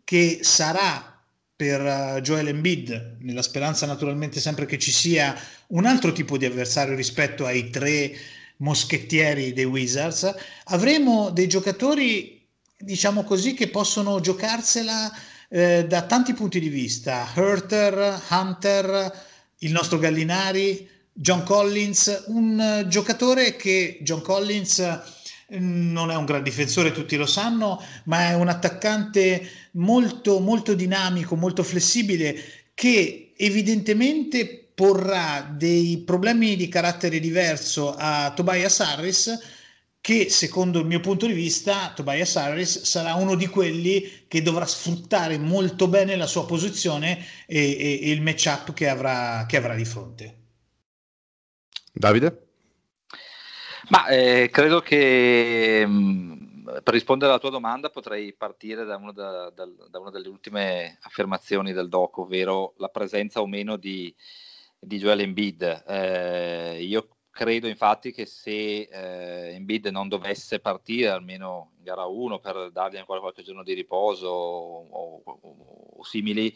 che 0.04 0.42
sarà 0.44 1.20
per 1.56 1.82
uh, 1.82 2.22
Joel 2.22 2.50
Embiid, 2.50 3.18
nella 3.22 3.42
speranza 3.42 3.88
naturalmente 3.88 4.40
sempre 4.40 4.68
che 4.68 4.78
ci 4.78 4.92
sia 4.92 5.36
un 5.70 5.86
altro 5.88 6.12
tipo 6.12 6.38
di 6.38 6.46
avversario 6.46 6.94
rispetto 6.94 7.48
ai 7.48 7.72
tre 7.72 8.16
moschettieri 8.58 9.54
dei 9.54 9.66
Wizards, 9.66 10.32
avremo 10.66 11.32
dei 11.32 11.48
giocatori, 11.48 12.48
diciamo 12.78 13.24
così, 13.24 13.56
che 13.56 13.70
possono 13.70 14.20
giocarsela 14.20 15.12
eh, 15.54 15.86
da 15.86 16.04
tanti 16.04 16.34
punti 16.34 16.60
di 16.62 16.70
vista. 16.70 17.28
Herter, 17.36 18.22
Hunter, 18.30 19.12
il 19.60 19.72
nostro 19.72 20.00
Gallinari, 20.00 20.88
John 21.12 21.44
Collins, 21.44 22.24
un 22.28 22.86
giocatore 22.88 23.58
che 23.58 24.00
John 24.02 24.22
Collins 24.22 25.02
non 25.50 26.10
è 26.10 26.16
un 26.16 26.24
gran 26.24 26.42
difensore, 26.42 26.94
tutti 26.94 27.18
lo 27.18 27.26
sanno, 27.26 27.84
ma 28.06 28.30
è 28.30 28.34
un 28.34 28.48
attaccante 28.48 29.46
molto, 29.72 30.40
molto 30.40 30.74
dinamico, 30.74 31.36
molto 31.36 31.64
flessibile, 31.64 32.42
che 32.74 33.34
evidentemente 33.36 34.72
porrà 34.74 35.54
dei 35.54 36.02
problemi 36.06 36.56
di 36.56 36.70
carattere 36.70 37.20
diverso 37.20 37.94
a 37.98 38.32
Tobias 38.34 38.80
Harris, 38.80 39.38
che 40.02 40.32
secondo 40.32 40.80
il 40.80 40.88
mio 40.88 41.00
punto 41.00 41.28
di 41.28 41.34
vista 41.34 41.94
Tobias 41.94 42.36
Harris 42.36 42.82
sarà 42.82 43.14
uno 43.14 43.36
di 43.36 43.46
quelli 43.46 44.26
che 44.28 44.42
dovrà 44.42 44.66
sfruttare 44.66 45.38
molto 45.38 45.88
bene 45.88 46.16
la 46.16 46.26
sua 46.26 46.48
posizione 46.48 47.24
e, 47.46 47.78
e, 47.78 48.00
e 48.02 48.12
il 48.12 48.24
matchup 48.24 48.74
che 48.74 48.90
avrà, 48.90 49.46
che 49.48 49.58
avrà 49.58 49.76
di 49.76 49.86
fronte. 49.86 50.38
Davide? 51.94 52.48
Ma 53.90 54.08
eh, 54.08 54.50
credo 54.52 54.82
che 54.82 55.86
mh, 55.86 55.92
mm, 55.92 56.42
per 56.84 56.94
rispondere 56.94 57.30
alla 57.30 57.40
tua 57.40 57.50
domanda 57.52 57.90
potrei 57.90 58.34
partire 58.34 58.86
da, 58.86 58.96
uno 58.96 59.12
da, 59.12 59.52
da, 59.52 59.68
da, 59.88 60.00
una 60.00 60.10
delle 60.10 60.30
ultime 60.30 60.98
affermazioni 61.02 61.74
del 61.74 61.90
doc, 61.90 62.18
ovvero 62.18 62.74
la 62.78 62.88
presenza 62.88 63.42
o 63.42 63.48
meno 63.48 63.78
di, 63.78 64.14
di 64.80 64.98
Joel 64.98 65.20
Embiid. 65.20 65.84
Eh, 65.86 66.84
io 66.84 67.08
credo 67.42 67.68
infatti 67.68 68.12
che 68.12 68.28
se 68.28 68.82
eh, 68.82 69.56
Embiid 69.56 69.88
non 69.88 70.08
dovesse 70.08 70.60
partire 70.60 71.10
almeno 71.10 71.72
in 71.78 71.84
gara 71.84 72.06
1 72.06 72.38
per 72.38 72.70
dargli 72.72 72.98
ancora 72.98 73.20
qualche 73.20 73.42
giorno 73.42 73.64
di 73.64 73.74
riposo 73.74 74.28
o, 74.28 75.22
o, 75.24 75.24
o, 75.96 76.04
simili, 76.04 76.56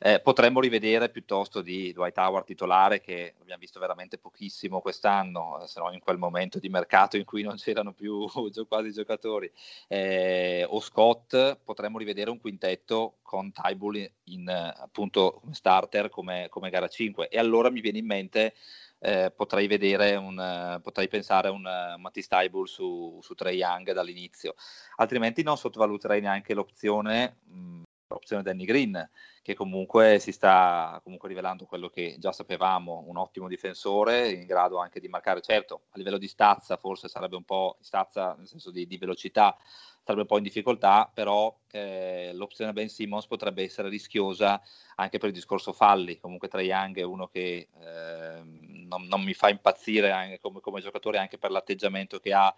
eh, 0.00 0.20
potremmo 0.20 0.60
rivedere 0.60 1.10
piuttosto 1.10 1.60
di 1.60 1.92
Dwight 1.92 2.16
Howard 2.16 2.46
titolare 2.46 3.02
che 3.02 3.34
abbiamo 3.42 3.60
visto 3.60 3.78
veramente 3.78 4.16
pochissimo 4.16 4.80
quest'anno, 4.80 5.62
eh, 5.62 5.66
se 5.66 5.80
non 5.80 5.92
in 5.92 6.00
quel 6.00 6.16
momento 6.16 6.58
di 6.58 6.70
mercato 6.70 7.18
in 7.18 7.26
cui 7.26 7.42
non 7.42 7.56
c'erano 7.60 7.92
più 7.92 8.26
quasi 8.66 8.90
giocatori, 8.90 9.52
eh, 9.88 10.64
o 10.66 10.80
Scott, 10.80 11.58
potremmo 11.62 11.98
rivedere 11.98 12.30
un 12.30 12.40
quintetto 12.40 13.18
con 13.20 13.52
Tybull 13.52 14.10
in, 14.24 14.48
appunto 14.48 15.42
starter 15.50 16.08
come, 16.08 16.46
come 16.48 16.70
gara 16.70 16.88
5 16.88 17.28
e 17.28 17.38
allora 17.38 17.68
mi 17.68 17.82
viene 17.82 17.98
in 17.98 18.06
mente 18.06 18.54
eh, 19.02 19.32
potrei 19.34 19.66
un, 20.14 20.38
uh, 20.38 20.80
potrei 20.80 21.08
pensare 21.08 21.48
a 21.48 21.50
un 21.50 21.64
uh, 21.64 21.98
Matisse 21.98 22.28
Taibul 22.28 22.68
su, 22.68 23.18
su 23.20 23.34
Trey 23.34 23.56
Young 23.56 23.92
dall'inizio, 23.92 24.54
altrimenti 24.96 25.42
non 25.42 25.56
sottovaluterei 25.56 26.20
neanche 26.20 26.54
l'opzione, 26.54 27.38
mh, 27.44 27.82
l'opzione 28.12 28.42
Danny 28.42 28.64
Green, 28.64 29.10
che 29.42 29.54
comunque 29.54 30.18
si 30.18 30.32
sta 30.32 31.00
comunque 31.02 31.28
rivelando 31.28 31.66
quello 31.66 31.88
che 31.88 32.16
già 32.18 32.32
sapevamo, 32.32 33.04
un 33.06 33.16
ottimo 33.16 33.48
difensore, 33.48 34.30
in 34.30 34.46
grado 34.46 34.78
anche 34.78 35.00
di 35.00 35.08
marcare, 35.08 35.40
certo, 35.40 35.82
a 35.90 35.98
livello 35.98 36.18
di 36.18 36.28
stazza 36.28 36.76
forse 36.76 37.08
sarebbe 37.08 37.36
un 37.36 37.44
po' 37.44 37.76
stazza 37.80 38.34
nel 38.36 38.46
senso 38.46 38.70
di, 38.70 38.86
di 38.86 38.98
velocità, 38.98 39.56
sarebbe 40.02 40.22
un 40.22 40.26
po' 40.26 40.36
in 40.36 40.42
difficoltà, 40.42 41.10
però 41.12 41.56
eh, 41.70 42.32
l'opzione 42.34 42.72
Ben 42.72 42.88
Simmons 42.88 43.26
potrebbe 43.26 43.62
essere 43.62 43.88
rischiosa 43.88 44.60
anche 44.96 45.18
per 45.18 45.28
il 45.28 45.34
discorso 45.34 45.72
falli. 45.72 46.18
Comunque 46.18 46.48
Trae 46.48 46.64
Young 46.64 46.98
è 46.98 47.02
uno 47.02 47.28
che 47.28 47.68
eh, 47.80 48.42
non, 48.44 49.06
non, 49.06 49.22
mi 49.22 49.34
fa 49.34 49.48
impazzire 49.48 50.38
come, 50.40 50.60
come, 50.60 50.80
giocatore 50.80 51.18
anche 51.18 51.38
per 51.38 51.50
l'atteggiamento 51.50 52.18
che 52.18 52.32
ha 52.32 52.54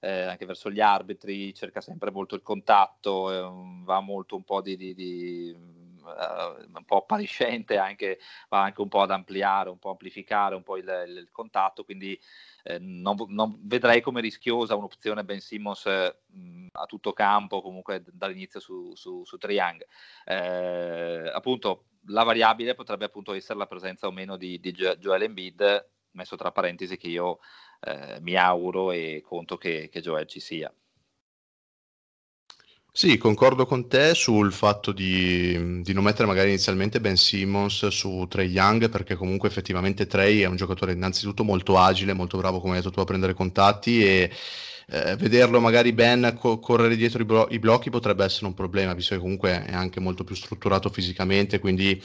eh, 0.00 0.22
anche 0.22 0.46
verso 0.46 0.70
gli 0.70 0.80
arbitri, 0.80 1.54
cerca 1.54 1.80
sempre 1.80 2.10
molto 2.10 2.34
il 2.34 2.42
contatto, 2.42 3.32
eh, 3.32 3.82
va 3.84 4.00
molto 4.00 4.36
un 4.36 4.44
po' 4.44 4.60
di, 4.60 4.76
di, 4.76 4.94
di 4.94 5.56
uh, 6.08 6.76
un 6.76 6.84
po' 6.84 6.98
appariscente, 6.98 7.76
anche, 7.76 8.18
va 8.48 8.62
anche 8.62 8.80
un 8.80 8.88
po' 8.88 9.00
ad 9.00 9.10
ampliare, 9.10 9.70
un 9.70 9.78
po' 9.78 9.90
amplificare 9.90 10.54
un 10.54 10.62
po' 10.62 10.76
il, 10.76 11.04
il, 11.06 11.16
il 11.16 11.30
contatto, 11.30 11.84
quindi 11.84 12.18
eh, 12.64 12.78
non, 12.78 13.16
non, 13.28 13.58
vedrei 13.62 14.00
come 14.00 14.20
rischiosa 14.20 14.74
un'opzione 14.74 15.24
Ben 15.24 15.40
Simmons 15.40 15.86
eh, 15.86 16.16
a 16.72 16.86
tutto 16.86 17.12
campo, 17.12 17.62
comunque 17.62 18.02
dall'inizio 18.06 18.60
su, 18.60 18.94
su, 18.94 19.24
su 19.24 19.36
Triang. 19.36 19.84
Eh, 20.24 21.30
appunto, 21.32 21.84
la 22.06 22.22
variabile 22.22 22.74
potrebbe 22.74 23.04
appunto 23.04 23.32
essere 23.32 23.58
la 23.58 23.66
presenza 23.66 24.06
o 24.06 24.12
meno 24.12 24.36
di, 24.36 24.58
di 24.60 24.72
Joel 24.72 25.22
Embiid, 25.22 25.90
messo 26.12 26.36
tra 26.36 26.52
parentesi 26.52 26.96
che 26.96 27.08
io 27.08 27.38
eh, 27.80 28.18
mi 28.20 28.36
auguro 28.36 28.92
e 28.92 29.22
conto 29.24 29.56
che, 29.56 29.88
che 29.90 30.00
Joel 30.00 30.26
ci 30.26 30.40
sia. 30.40 30.72
Sì, 32.90 33.16
concordo 33.16 33.64
con 33.64 33.86
te 33.88 34.12
sul 34.14 34.52
fatto 34.52 34.90
di, 34.90 35.82
di, 35.82 35.92
non 35.92 36.02
mettere 36.02 36.26
magari 36.26 36.48
inizialmente 36.48 37.00
Ben 37.00 37.16
Simmons 37.16 37.86
su 37.88 38.26
Trey 38.28 38.48
Young, 38.48 38.88
perché 38.88 39.14
comunque 39.14 39.48
effettivamente 39.48 40.08
Trey 40.08 40.40
è 40.40 40.46
un 40.46 40.56
giocatore 40.56 40.92
innanzitutto 40.94 41.44
molto 41.44 41.78
agile, 41.78 42.12
molto 42.12 42.38
bravo 42.38 42.58
come 42.58 42.72
hai 42.72 42.78
detto 42.80 42.90
tu 42.90 42.98
a 42.98 43.04
prendere 43.04 43.34
contatti 43.34 44.04
e 44.04 44.32
eh, 44.88 45.14
vederlo 45.16 45.60
magari 45.60 45.92
Ben 45.92 46.36
co- 46.36 46.58
correre 46.58 46.96
dietro 46.96 47.22
i, 47.22 47.24
blo- 47.24 47.46
i, 47.50 47.60
blocchi 47.60 47.90
potrebbe 47.90 48.24
essere 48.24 48.46
un 48.46 48.54
problema, 48.54 48.94
visto 48.94 49.14
che 49.14 49.20
comunque 49.20 49.64
è 49.64 49.74
anche 49.74 50.00
molto 50.00 50.24
più 50.24 50.34
strutturato 50.34 50.88
fisicamente, 50.90 51.60
quindi 51.60 52.02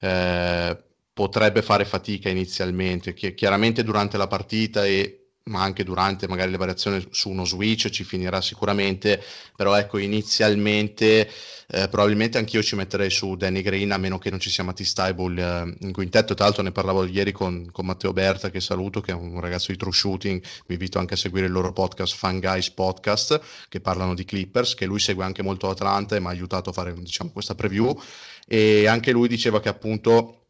eh, 0.00 0.78
potrebbe 1.16 1.62
fare 1.62 1.86
fatica 1.86 2.28
inizialmente, 2.28 3.14
Chi- 3.14 3.32
chiaramente 3.32 3.82
durante 3.82 4.18
la 4.18 4.26
partita 4.26 4.84
e 4.84 5.28
ma 5.44 5.62
anche 5.62 5.82
durante 5.82 6.28
magari 6.28 6.50
le 6.50 6.58
variazioni 6.58 7.06
su 7.10 7.30
uno 7.30 7.46
switch 7.46 7.88
ci 7.88 8.04
finirà 8.04 8.42
sicuramente, 8.42 9.22
però 9.56 9.74
ecco 9.76 9.96
inizialmente 9.96 11.30
eh, 11.68 11.88
probabilmente 11.88 12.36
anch'io 12.36 12.62
ci 12.62 12.74
metterei 12.76 13.08
su 13.08 13.34
Danny 13.34 13.62
Green 13.62 13.92
a 13.92 13.96
meno 13.96 14.18
che 14.18 14.28
non 14.28 14.40
ci 14.40 14.50
sia 14.50 14.62
Matisse 14.62 14.92
Taibul 14.92 15.38
eh, 15.38 15.86
in 15.86 15.92
quintetto, 15.92 16.34
tra 16.34 16.44
l'altro 16.44 16.62
ne 16.62 16.72
parlavo 16.72 17.06
ieri 17.06 17.32
con, 17.32 17.70
con, 17.72 17.86
Matteo 17.86 18.12
Berta 18.12 18.50
che 18.50 18.60
saluto 18.60 19.00
che 19.00 19.12
è 19.12 19.14
un 19.14 19.40
ragazzo 19.40 19.72
di 19.72 19.78
True 19.78 19.92
Shooting, 19.92 20.42
vi 20.66 20.74
invito 20.74 20.98
anche 20.98 21.14
a 21.14 21.16
seguire 21.16 21.46
il 21.46 21.52
loro 21.52 21.72
podcast 21.72 22.14
Fan 22.14 22.40
Guys 22.40 22.68
Podcast 22.72 23.40
che 23.70 23.80
parlano 23.80 24.12
di 24.12 24.26
Clippers, 24.26 24.74
che 24.74 24.84
lui 24.84 24.98
segue 24.98 25.24
anche 25.24 25.42
molto 25.42 25.70
Atlanta 25.70 26.14
e 26.14 26.20
mi 26.20 26.26
ha 26.26 26.30
aiutato 26.30 26.68
a 26.68 26.72
fare 26.74 26.92
diciamo, 26.92 27.30
questa 27.30 27.54
preview. 27.54 27.98
E 28.46 28.86
anche 28.86 29.12
lui 29.12 29.28
diceva 29.28 29.60
che 29.60 29.68
appunto 29.68 30.45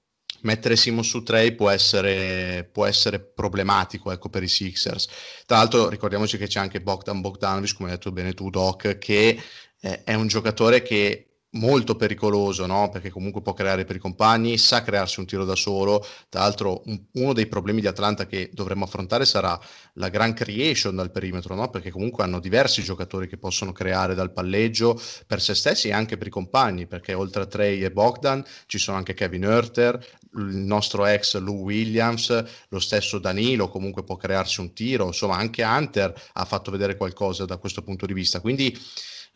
mettere 0.47 0.77
Simon 0.77 1.05
su 1.05 1.23
Trey 1.23 1.55
può 1.55 1.69
essere, 1.69 2.67
può 2.73 2.87
essere 2.87 3.21
problematico 3.21 4.11
ecco, 4.11 4.31
per 4.31 4.43
i 4.43 4.49
Sixers. 4.49 5.09
Tra 5.45 5.59
l'altro 5.59 5.91
ricordiamoci 5.91 6.39
che 6.39 6.47
c'è 6.47 6.61
anche 6.61 6.81
Bogdan 6.81 7.21
Bogdanovic, 7.21 7.75
come 7.75 7.91
hai 7.91 7.97
detto 7.97 8.13
bene 8.13 8.33
tu 8.33 8.49
Doc, 8.49 8.97
che 8.99 9.39
eh, 9.81 10.05
è 10.05 10.15
un 10.15 10.27
giocatore 10.27 10.81
che 10.81 11.26
molto 11.57 11.97
pericoloso, 11.97 12.67
no? 12.67 12.89
perché 12.89 13.11
comunque 13.11 13.43
può 13.43 13.53
creare 13.53 13.85
per 13.85 13.97
i 13.97 13.99
compagni, 13.99 14.59
sa 14.59 14.83
crearsi 14.83 15.21
un 15.21 15.27
tiro 15.27 15.45
da 15.45 15.55
solo. 15.55 16.05
Tra 16.29 16.41
l'altro, 16.43 16.83
un, 16.87 17.01
uno 17.13 17.33
dei 17.33 17.47
problemi 17.47 17.81
di 17.81 17.87
Atlanta 17.87 18.27
che 18.27 18.51
dovremmo 18.53 18.85
affrontare 18.85 19.25
sarà 19.25 19.59
la 19.95 20.09
gran 20.09 20.35
creation 20.35 20.95
dal 20.95 21.11
perimetro, 21.11 21.55
no? 21.55 21.69
perché 21.71 21.91
comunque 21.91 22.25
hanno 22.25 22.39
diversi 22.39 22.83
giocatori 22.83 23.27
che 23.27 23.39
possono 23.39 23.73
creare 23.73 24.15
dal 24.15 24.33
palleggio 24.33 25.01
per 25.27 25.41
se 25.41 25.55
stessi 25.55 25.89
e 25.89 25.93
anche 25.93 26.17
per 26.17 26.29
i 26.29 26.31
compagni, 26.31 26.87
perché 26.87 27.15
oltre 27.15 27.43
a 27.43 27.47
Trey 27.47 27.83
e 27.83 27.91
Bogdan 27.91 28.45
ci 28.67 28.79
sono 28.79 28.97
anche 28.97 29.15
Kevin 29.15 29.45
Herter, 29.45 30.05
il 30.37 30.57
nostro 30.57 31.07
ex 31.07 31.37
Lou 31.39 31.63
Williams, 31.63 32.45
lo 32.69 32.79
stesso 32.79 33.19
Danilo 33.19 33.69
comunque 33.69 34.05
può 34.05 34.17
crearsi 34.17 34.61
un 34.61 34.73
tiro, 34.73 35.07
insomma 35.07 35.37
anche 35.37 35.63
Hunter 35.63 36.13
ha 36.35 36.45
fatto 36.45 36.71
vedere 36.71 36.97
qualcosa 36.97 37.45
da 37.45 37.57
questo 37.57 37.83
punto 37.83 38.07
di 38.07 38.13
vista. 38.13 38.41
Quindi 38.41 38.77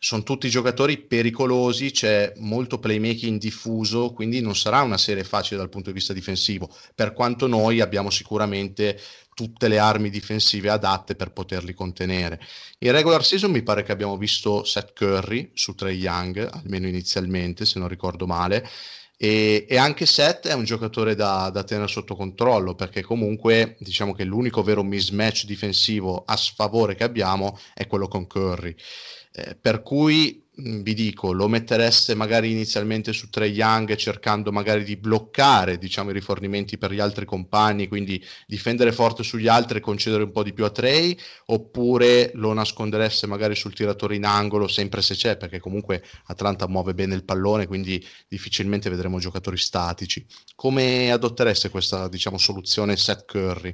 sono 0.03 0.23
tutti 0.23 0.49
giocatori 0.49 0.97
pericolosi, 0.97 1.91
c'è 1.91 2.33
molto 2.37 2.79
playmaking 2.79 3.39
diffuso, 3.39 4.13
quindi 4.13 4.41
non 4.41 4.55
sarà 4.55 4.81
una 4.81 4.97
serie 4.97 5.23
facile 5.23 5.59
dal 5.59 5.69
punto 5.69 5.89
di 5.89 5.95
vista 5.95 6.11
difensivo, 6.11 6.73
per 6.95 7.13
quanto 7.13 7.45
noi 7.45 7.81
abbiamo 7.81 8.09
sicuramente 8.09 8.99
tutte 9.35 9.67
le 9.67 9.77
armi 9.77 10.09
difensive 10.09 10.71
adatte 10.71 11.15
per 11.15 11.31
poterli 11.31 11.75
contenere. 11.75 12.41
In 12.79 12.93
regular 12.93 13.23
season 13.23 13.51
mi 13.51 13.61
pare 13.61 13.83
che 13.83 13.91
abbiamo 13.91 14.17
visto 14.17 14.63
Seth 14.63 14.93
Curry 14.93 15.51
su 15.53 15.75
Trey 15.75 15.97
Young, 15.97 16.49
almeno 16.51 16.87
inizialmente, 16.87 17.67
se 17.67 17.77
non 17.77 17.87
ricordo 17.87 18.25
male, 18.25 18.67
e, 19.15 19.67
e, 19.69 19.77
anche 19.77 20.07
Seth 20.07 20.47
è 20.47 20.53
un 20.53 20.63
giocatore 20.63 21.13
da, 21.13 21.51
da, 21.51 21.63
tenere 21.63 21.87
sotto 21.87 22.15
controllo 22.15 22.73
perché 22.73 23.03
comunque 23.03 23.75
diciamo 23.77 24.15
che 24.15 24.23
l'unico 24.23 24.63
vero 24.63 24.81
mismatch 24.81 25.45
difensivo 25.45 26.23
a 26.25 26.35
sfavore 26.35 26.95
che 26.95 27.03
abbiamo 27.03 27.55
è 27.75 27.85
quello 27.85 28.07
con 28.07 28.25
Curry. 28.25 28.75
Eh, 29.33 29.55
per 29.55 29.81
cui 29.81 30.43
mh, 30.53 30.81
vi 30.81 30.93
dico, 30.93 31.31
lo 31.31 31.47
mettereste 31.47 32.15
magari 32.15 32.51
inizialmente 32.51 33.13
su 33.13 33.29
Trey 33.29 33.53
Young 33.53 33.95
cercando 33.95 34.51
magari 34.51 34.83
di 34.83 34.97
bloccare 34.97 35.77
diciamo, 35.77 36.09
i 36.09 36.13
rifornimenti 36.13 36.77
per 36.77 36.91
gli 36.91 36.99
altri 36.99 37.23
compagni, 37.23 37.87
quindi 37.87 38.21
difendere 38.45 38.91
forte 38.91 39.23
sugli 39.23 39.47
altri 39.47 39.77
e 39.77 39.81
concedere 39.81 40.23
un 40.23 40.31
po' 40.31 40.43
di 40.43 40.51
più 40.51 40.65
a 40.65 40.69
Trey, 40.69 41.17
oppure 41.45 42.31
lo 42.33 42.51
nascondereste 42.51 43.25
magari 43.25 43.55
sul 43.55 43.73
tiratore 43.73 44.15
in 44.17 44.25
angolo, 44.25 44.67
sempre 44.67 45.01
se 45.01 45.15
c'è, 45.15 45.37
perché 45.37 45.59
comunque 45.59 46.03
Atlanta 46.25 46.67
muove 46.67 46.93
bene 46.93 47.15
il 47.15 47.23
pallone, 47.23 47.67
quindi 47.67 48.05
difficilmente 48.27 48.89
vedremo 48.89 49.17
giocatori 49.17 49.57
statici. 49.57 50.25
Come 50.55 51.09
adottereste 51.09 51.69
questa 51.69 52.09
diciamo, 52.09 52.37
soluzione 52.37 52.97
Seth 52.97 53.23
Curry? 53.25 53.73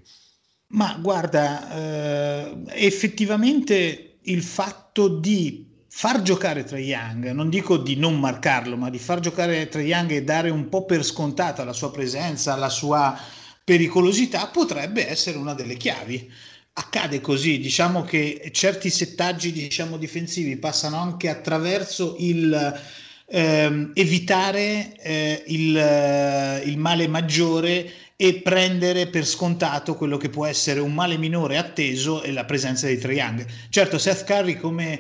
Ma 0.70 0.98
guarda, 1.02 1.74
eh, 1.76 2.58
effettivamente 2.86 4.17
il 4.28 4.44
fatto 4.44 5.08
di 5.08 5.66
far 5.90 6.22
giocare 6.22 6.64
Trae 6.64 6.82
Young, 6.82 7.32
non 7.32 7.50
dico 7.50 7.78
di 7.78 7.96
non 7.96 8.20
marcarlo, 8.20 8.78
ma 8.78 8.90
di 8.90 9.00
far 9.00 9.20
giocare 9.20 9.68
Trae 9.68 9.86
Young 9.86 10.12
e 10.12 10.24
dare 10.24 10.50
un 10.50 10.70
po' 10.70 10.86
per 10.86 11.04
scontata 11.04 11.64
la 11.64 11.74
sua 11.74 11.92
presenza, 11.92 12.56
la 12.56 12.70
sua 12.70 13.20
pericolosità, 13.64 14.48
potrebbe 14.48 15.08
essere 15.08 15.38
una 15.38 15.54
delle 15.54 15.76
chiavi. 15.76 16.32
Accade 16.74 17.22
così, 17.22 17.60
diciamo 17.60 18.04
che 18.04 18.50
certi 18.52 18.90
settaggi 18.90 19.52
diciamo, 19.52 19.98
difensivi 19.98 20.58
passano 20.58 20.98
anche 20.98 21.30
attraverso 21.30 22.16
il 22.20 22.82
ehm, 23.30 23.92
evitare 23.94 24.96
eh, 25.02 25.44
il, 25.48 26.62
il 26.66 26.78
male 26.78 27.08
maggiore 27.08 27.92
e 28.20 28.42
prendere 28.42 29.08
per 29.08 29.28
scontato 29.28 29.94
quello 29.94 30.18
che 30.18 30.30
può 30.30 30.48
essere 30.48 30.80
un 30.80 30.92
male 30.92 31.18
minore 31.18 31.58
atteso 31.58 32.24
e 32.24 32.32
la 32.32 32.46
presenza 32.46 32.88
di 32.88 32.98
Trae 32.98 33.14
Young. 33.14 33.46
Certo, 33.70 34.00
Seth 34.00 34.26
Curry 34.26 34.56
come 34.56 35.00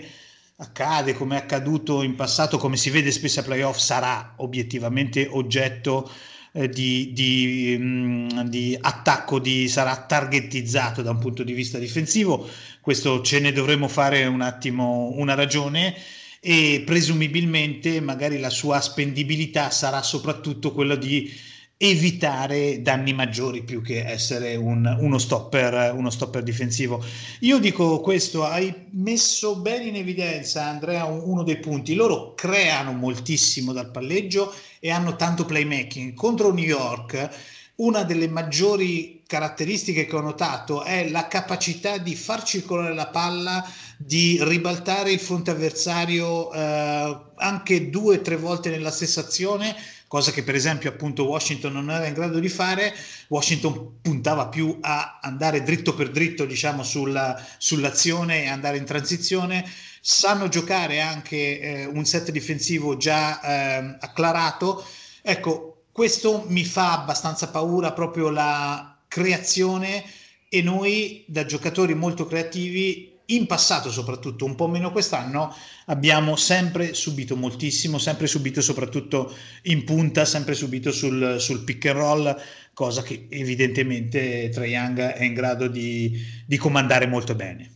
accade, 0.57 1.13
come 1.13 1.35
è 1.35 1.39
accaduto 1.39 2.03
in 2.03 2.13
passato, 2.13 2.59
come 2.59 2.77
si 2.77 2.91
vede 2.91 3.11
spesso 3.11 3.39
a 3.39 3.43
playoff, 3.43 3.77
sarà 3.77 4.35
obiettivamente 4.37 5.27
oggetto 5.31 6.07
eh, 6.51 6.69
di, 6.69 7.11
di, 7.13 7.75
mm, 7.79 8.41
di, 8.41 8.77
attacco, 8.79 9.39
di, 9.39 9.67
sarà 9.67 9.97
targetizzato 9.97 11.01
da 11.01 11.09
un 11.09 11.17
punto 11.17 11.41
di 11.41 11.53
vista 11.53 11.79
difensivo. 11.79 12.47
Questo 12.81 13.21
ce 13.21 13.39
ne 13.39 13.51
dovremo 13.51 13.87
fare 13.87 14.25
un 14.25 14.41
attimo 14.41 15.11
una 15.15 15.33
ragione 15.33 15.95
e 16.39 16.83
presumibilmente 16.85 17.99
magari 17.99 18.39
la 18.39 18.51
sua 18.51 18.79
spendibilità 18.79 19.71
sarà 19.71 20.03
soprattutto 20.03 20.71
quella 20.71 20.95
di 20.95 21.33
evitare 21.77 22.81
danni 22.81 23.13
maggiori 23.13 23.63
più 23.63 23.83
che 23.83 24.03
essere 24.03 24.55
un, 24.55 24.97
uno, 24.99 25.17
stopper, 25.19 25.93
uno 25.93 26.09
stopper 26.09 26.41
difensivo. 26.41 27.03
Io 27.41 27.59
dico 27.59 28.01
questo, 28.01 28.43
hai 28.43 28.73
messo 28.91 29.57
bene 29.57 29.85
in 29.85 29.95
evidenza 29.95 30.65
Andrea 30.65 31.05
uno 31.05 31.43
dei 31.43 31.59
punti, 31.59 31.93
loro 31.93 32.33
creano 32.33 32.93
moltissimo 32.93 33.73
dal 33.73 33.91
palleggio 33.91 34.53
e 34.79 34.89
hanno 34.89 35.15
tanto 35.15 35.45
playmaking. 35.45 36.15
Contro 36.15 36.51
New 36.51 36.65
York 36.65 37.29
una 37.77 38.01
delle 38.03 38.27
maggiori 38.27 39.21
caratteristiche 39.27 40.07
che 40.07 40.15
ho 40.15 40.21
notato 40.21 40.83
è 40.83 41.09
la 41.09 41.27
capacità 41.27 41.99
di 41.99 42.15
far 42.15 42.41
circolare 42.41 42.95
la 42.95 43.07
palla, 43.07 43.63
di 43.97 44.39
ribaltare 44.41 45.11
il 45.11 45.19
fronte 45.19 45.51
avversario 45.51 46.51
eh, 46.51 47.17
anche 47.35 47.89
due 47.91 48.17
o 48.17 48.21
tre 48.21 48.35
volte 48.35 48.71
nella 48.71 48.89
stessa 48.89 49.19
azione 49.19 49.75
cosa 50.07 50.31
che 50.31 50.43
per 50.43 50.55
esempio 50.55 50.89
appunto 50.89 51.27
Washington 51.27 51.73
non 51.73 51.89
era 51.89 52.07
in 52.07 52.13
grado 52.13 52.39
di 52.39 52.49
fare. 52.49 52.93
Washington 53.27 53.99
puntava 54.01 54.47
più 54.47 54.77
a 54.81 55.19
andare 55.21 55.63
dritto 55.63 55.93
per 55.93 56.09
dritto, 56.09 56.45
diciamo, 56.45 56.83
sulla, 56.83 57.39
sull'azione 57.57 58.43
e 58.43 58.47
andare 58.47 58.77
in 58.77 58.85
transizione. 58.85 59.69
Sanno 60.01 60.47
giocare 60.47 61.01
anche 61.01 61.59
eh, 61.59 61.85
un 61.85 62.05
set 62.05 62.31
difensivo 62.31 62.97
già 62.97 63.41
eh, 63.41 63.97
acclarato. 63.99 64.85
Ecco, 65.21 65.83
questo 65.91 66.45
mi 66.47 66.63
fa 66.63 66.93
abbastanza 66.93 67.49
paura 67.49 67.91
proprio 67.91 68.29
la 68.29 68.97
creazione 69.07 70.03
e 70.47 70.61
noi 70.61 71.25
da 71.27 71.45
giocatori 71.45 71.93
molto 71.93 72.25
creativi 72.25 73.16
in 73.27 73.45
passato 73.47 73.91
soprattutto, 73.91 74.45
un 74.45 74.55
po' 74.55 74.67
meno 74.67 74.91
quest'anno, 74.91 75.53
abbiamo 75.85 76.35
sempre 76.35 76.93
subito 76.93 77.35
moltissimo, 77.35 77.97
sempre 77.97 78.27
subito 78.27 78.61
soprattutto 78.61 79.35
in 79.63 79.83
punta, 79.83 80.25
sempre 80.25 80.53
subito 80.53 80.91
sul, 80.91 81.37
sul 81.39 81.63
pick 81.63 81.85
and 81.87 81.97
roll, 81.97 82.41
cosa 82.73 83.01
che 83.01 83.27
evidentemente 83.29 84.49
Trae 84.49 84.67
Young 84.67 84.99
è 84.99 85.23
in 85.23 85.33
grado 85.33 85.67
di, 85.67 86.17
di 86.45 86.57
comandare 86.57 87.07
molto 87.07 87.35
bene. 87.35 87.71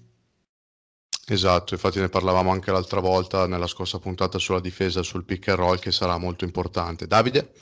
Esatto, 1.27 1.73
infatti 1.73 1.99
ne 1.99 2.09
parlavamo 2.09 2.51
anche 2.51 2.71
l'altra 2.71 2.99
volta 2.99 3.47
nella 3.47 3.67
scorsa 3.67 3.99
puntata 3.99 4.37
sulla 4.37 4.59
difesa 4.59 5.03
sul 5.03 5.23
pick 5.23 5.47
and 5.49 5.57
roll 5.57 5.79
che 5.79 5.91
sarà 5.91 6.17
molto 6.17 6.43
importante. 6.43 7.07
Davide? 7.07 7.53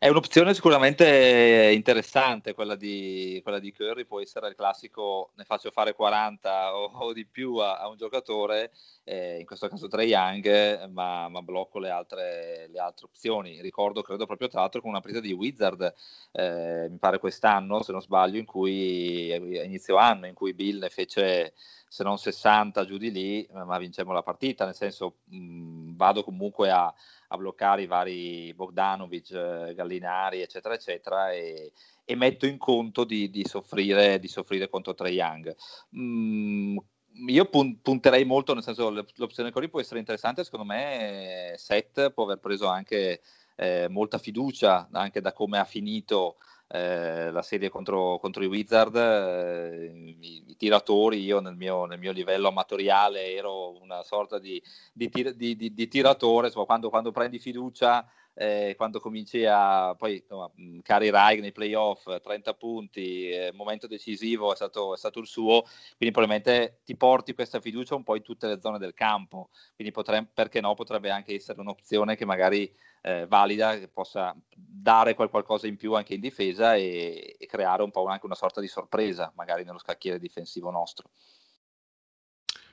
È 0.00 0.06
un'opzione 0.06 0.54
sicuramente 0.54 1.72
interessante 1.74 2.54
quella 2.54 2.76
di, 2.76 3.40
quella 3.42 3.58
di, 3.58 3.72
Curry, 3.72 4.04
può 4.04 4.20
essere 4.20 4.46
il 4.46 4.54
classico 4.54 5.32
ne 5.34 5.42
faccio 5.42 5.72
fare 5.72 5.92
40 5.92 6.76
o, 6.76 6.84
o 6.84 7.12
di 7.12 7.26
più 7.26 7.56
a, 7.56 7.78
a 7.78 7.88
un 7.88 7.96
giocatore, 7.96 8.70
eh, 9.02 9.40
in 9.40 9.44
questo 9.44 9.66
caso 9.66 9.88
Trey 9.88 10.06
Young, 10.10 10.86
ma, 10.90 11.28
ma 11.28 11.42
blocco 11.42 11.80
le 11.80 11.90
altre, 11.90 12.68
le 12.70 12.78
altre, 12.78 13.06
opzioni. 13.06 13.60
Ricordo, 13.60 14.02
credo 14.02 14.24
proprio 14.24 14.46
tra 14.46 14.60
l'altro, 14.60 14.80
con 14.80 14.90
una 14.90 15.00
presa 15.00 15.18
di 15.18 15.32
Wizard, 15.32 15.92
eh, 16.30 16.86
mi 16.88 16.98
pare 16.98 17.18
quest'anno, 17.18 17.82
se 17.82 17.90
non 17.90 18.00
sbaglio, 18.00 18.38
in 18.38 18.44
cui 18.44 19.34
inizio 19.34 19.96
anno, 19.96 20.26
in 20.26 20.34
cui 20.34 20.54
Bill 20.54 20.78
ne 20.78 20.90
fece 20.90 21.54
se 21.88 22.04
non 22.04 22.18
60 22.18 22.84
giù 22.84 22.96
di 22.98 23.10
lì, 23.10 23.48
ma 23.52 23.78
vincemmo 23.78 24.12
la 24.12 24.22
partita, 24.22 24.64
nel 24.64 24.74
senso 24.74 25.16
mh, 25.24 25.96
vado 25.96 26.22
comunque 26.22 26.70
a 26.70 26.94
a 27.28 27.36
bloccare 27.36 27.82
i 27.82 27.86
vari 27.86 28.54
Bogdanovic, 28.54 29.30
eh, 29.32 29.74
Gallinari, 29.74 30.40
eccetera, 30.40 30.74
eccetera, 30.74 31.32
e, 31.32 31.72
e 32.04 32.14
metto 32.14 32.46
in 32.46 32.58
conto 32.58 33.04
di, 33.04 33.30
di, 33.30 33.44
soffrire, 33.44 34.18
di 34.18 34.28
soffrire 34.28 34.68
contro 34.68 34.94
Trae 34.94 35.12
Young. 35.12 35.54
Mm, 35.96 36.78
io 37.26 37.44
pun- 37.46 37.80
punterei 37.82 38.24
molto, 38.24 38.54
nel 38.54 38.62
senso 38.62 38.90
l'opzione 39.16 39.50
Cori 39.50 39.68
può 39.68 39.80
essere 39.80 39.98
interessante, 39.98 40.44
secondo 40.44 40.66
me 40.66 41.54
Seth 41.56 42.12
può 42.12 42.24
aver 42.24 42.38
preso 42.38 42.66
anche 42.66 43.20
eh, 43.56 43.88
molta 43.88 44.18
fiducia 44.18 44.88
anche 44.92 45.20
da 45.20 45.32
come 45.32 45.58
ha 45.58 45.64
finito 45.64 46.36
eh, 46.70 47.30
la 47.30 47.42
serie 47.42 47.70
contro, 47.70 48.18
contro 48.18 48.42
i 48.42 48.46
Wizard, 48.46 48.94
eh, 48.94 49.86
i, 50.20 50.44
i, 50.48 50.56
tiratori, 50.56 51.22
io 51.22 51.40
nel 51.40 51.56
mio, 51.56 51.86
nel 51.86 51.98
mio, 51.98 52.12
livello 52.12 52.48
amatoriale 52.48 53.34
ero 53.34 53.80
una 53.80 54.02
sorta 54.02 54.38
di, 54.38 54.62
di, 54.92 55.10
di, 55.34 55.72
di 55.72 55.88
tiratore, 55.88 56.48
insomma, 56.48 56.66
quando, 56.66 56.90
quando 56.90 57.10
prendi 57.10 57.38
fiducia 57.38 58.06
eh, 58.40 58.74
quando 58.76 59.00
cominci 59.00 59.44
a 59.44 59.96
poi 59.96 60.18
insomma, 60.18 60.48
Cari 60.82 61.10
Raig 61.10 61.40
nei 61.40 61.50
playoff 61.50 62.20
30 62.20 62.54
punti 62.54 63.30
eh, 63.30 63.50
momento 63.52 63.88
decisivo 63.88 64.52
è 64.52 64.54
stato, 64.56 64.94
è 64.94 64.96
stato, 64.96 65.18
il 65.18 65.26
suo 65.26 65.62
quindi 65.96 66.14
probabilmente 66.14 66.80
ti 66.84 66.96
porti 66.96 67.34
questa 67.34 67.60
fiducia 67.60 67.96
un 67.96 68.04
po' 68.04 68.14
in 68.14 68.22
tutte 68.22 68.46
le 68.46 68.60
zone 68.60 68.78
del 68.78 68.94
campo. 68.94 69.50
Quindi 69.74 69.92
potrei, 69.92 70.24
perché 70.32 70.60
no 70.60 70.74
potrebbe 70.74 71.10
anche 71.10 71.34
essere 71.34 71.60
un'opzione 71.60 72.14
che 72.14 72.24
magari 72.24 72.72
eh, 73.02 73.26
valida 73.26 73.76
che 73.76 73.88
possa 73.88 74.36
dare 74.54 75.14
quel 75.14 75.30
qualcosa 75.30 75.66
in 75.66 75.76
più 75.76 75.94
anche 75.94 76.14
in 76.14 76.20
difesa 76.20 76.76
e, 76.76 77.36
e 77.38 77.46
creare 77.46 77.82
un 77.82 77.90
po' 77.90 78.06
anche 78.06 78.26
una 78.26 78.34
sorta 78.34 78.60
di 78.60 78.68
sorpresa 78.68 79.32
magari 79.34 79.64
nello 79.64 79.78
scacchiere 79.78 80.18
difensivo 80.18 80.70
nostro 80.70 81.10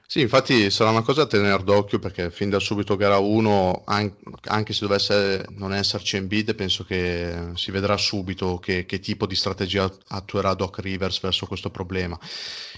Sì, 0.07 0.21
infatti 0.21 0.69
sarà 0.69 0.91
una 0.91 1.01
cosa 1.01 1.23
da 1.23 1.27
tenere 1.27 1.63
d'occhio 1.63 1.97
perché 1.97 2.29
fin 2.29 2.49
da 2.49 2.59
subito 2.59 2.95
gara 2.95 3.17
1, 3.17 3.83
anche 3.85 4.73
se 4.73 4.81
dovesse 4.81 5.45
non 5.51 5.73
esserci 5.73 6.15
Embiid, 6.17 6.53
penso 6.53 6.83
che 6.85 7.51
si 7.55 7.71
vedrà 7.71 7.97
subito 7.97 8.59
che, 8.59 8.85
che, 8.85 8.99
tipo 8.99 9.25
di 9.25 9.35
strategia 9.35 9.91
attuerà 10.09 10.53
Doc 10.53 10.77
Rivers 10.79 11.19
verso 11.21 11.47
questo 11.47 11.71
problema. 11.71 12.17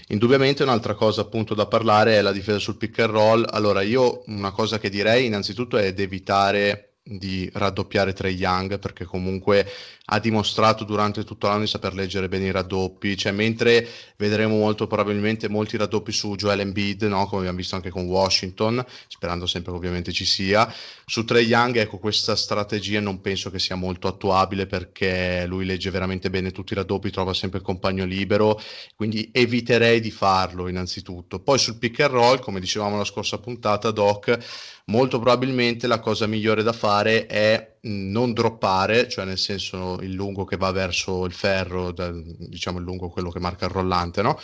Indubbiamente 0.08 0.62
un'altra 0.62 0.94
cosa 0.94 1.20
appunto 1.20 1.54
da 1.54 1.66
parlare 1.66 2.16
è 2.16 2.22
la 2.22 2.32
difesa 2.32 2.58
sul 2.58 2.76
pick 2.76 2.98
and 3.00 3.10
roll. 3.10 3.46
Allora 3.48 3.82
io 3.82 4.22
una 4.26 4.50
cosa 4.50 4.78
che 4.78 4.88
direi 4.88 5.26
innanzitutto 5.26 5.76
è 5.76 5.92
di 5.92 6.02
evitare 6.02 6.84
di 7.02 7.48
raddoppiare 7.52 8.12
Trey 8.12 8.34
Young 8.34 8.78
perché 8.78 9.04
comunque 9.04 9.66
ha 10.10 10.18
dimostrato 10.20 10.84
durante 10.84 11.24
tutto 11.24 11.48
l'anno 11.48 11.60
di 11.60 11.66
saper 11.66 11.94
leggere 11.94 12.28
bene 12.28 12.46
i 12.46 12.50
raddoppi, 12.50 13.16
cioè 13.16 13.32
mentre 13.32 13.86
vedremo 14.16 14.56
molto 14.56 14.86
probabilmente 14.86 15.48
molti 15.48 15.76
raddoppi 15.76 16.12
su 16.12 16.34
Joel 16.34 16.60
Embiid, 16.60 17.02
no? 17.02 17.26
come 17.26 17.40
abbiamo 17.40 17.58
visto 17.58 17.74
anche 17.74 17.90
con 17.90 18.06
Washington, 18.06 18.84
sperando 19.06 19.46
sempre 19.46 19.72
che 19.72 19.78
ovviamente 19.78 20.12
ci 20.12 20.24
sia, 20.24 20.72
su 21.04 21.24
Trey 21.24 21.44
Young 21.44 21.76
ecco 21.76 21.98
questa 21.98 22.36
strategia 22.36 23.00
non 23.00 23.20
penso 23.20 23.50
che 23.50 23.58
sia 23.58 23.74
molto 23.74 24.08
attuabile 24.08 24.66
perché 24.66 25.44
lui 25.46 25.66
legge 25.66 25.90
veramente 25.90 26.30
bene 26.30 26.52
tutti 26.52 26.72
i 26.72 26.76
raddoppi, 26.76 27.10
trova 27.10 27.34
sempre 27.34 27.58
il 27.58 27.64
compagno 27.64 28.04
libero, 28.06 28.58
quindi 28.96 29.28
eviterei 29.30 30.00
di 30.00 30.10
farlo 30.10 30.68
innanzitutto. 30.68 31.40
Poi 31.40 31.58
sul 31.58 31.76
pick 31.76 32.00
and 32.00 32.12
roll, 32.12 32.38
come 32.40 32.60
dicevamo 32.60 32.96
la 32.96 33.04
scorsa 33.04 33.38
puntata, 33.38 33.90
Doc, 33.90 34.38
molto 34.86 35.18
probabilmente 35.18 35.86
la 35.86 36.00
cosa 36.00 36.26
migliore 36.26 36.62
da 36.62 36.72
fare 36.72 37.26
è 37.26 37.76
non 37.82 38.32
droppare, 38.32 39.08
cioè 39.08 39.24
nel 39.24 39.38
senso 39.38 39.98
il 40.00 40.12
lungo 40.12 40.44
che 40.44 40.56
va 40.56 40.70
verso 40.72 41.24
il 41.24 41.32
ferro, 41.32 41.94
diciamo 42.38 42.78
il 42.78 42.84
lungo 42.84 43.08
quello 43.08 43.30
che 43.30 43.38
marca 43.38 43.66
il 43.66 43.70
rollante, 43.70 44.22
no? 44.22 44.38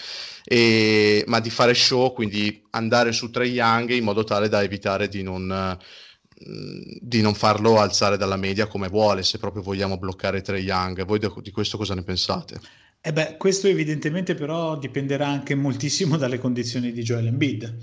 E, 0.45 1.25
ma 1.27 1.41
di 1.41 1.51
fare 1.51 1.75
show, 1.75 2.13
quindi 2.13 2.63
andare 2.71 3.13
su 3.13 3.31
Trae 3.31 3.49
Young 3.49 3.91
in 3.91 4.05
modo 4.05 4.25
tale 4.25 4.49
da 4.49 4.63
evitare 4.63 5.09
di 5.09 5.23
non, 5.23 5.77
di 6.37 7.21
non 7.23 7.35
farlo 7.35 7.79
alzare 7.79 8.17
dalla 8.17 8.37
media 8.37 8.67
come 8.67 8.89
vuole, 8.89 9.23
se 9.23 9.39
proprio 9.39 9.63
vogliamo 9.63 9.99
bloccare 9.99 10.43
Trae 10.43 10.61
Young. 10.61 11.05
Voi 11.05 11.19
di 11.43 11.51
questo 11.51 11.77
cosa 11.77 11.95
ne 11.95 12.03
pensate? 12.03 12.61
Eh 13.01 13.13
beh, 13.13 13.37
questo 13.37 13.69
evidentemente 13.69 14.35
però 14.35 14.79
dipenderà 14.79 15.27
anche 15.27 15.55
moltissimo 15.55 16.17
dalle 16.17 16.39
condizioni 16.39 16.91
di 16.91 17.03
Joel 17.03 17.27
Embiid, 17.27 17.77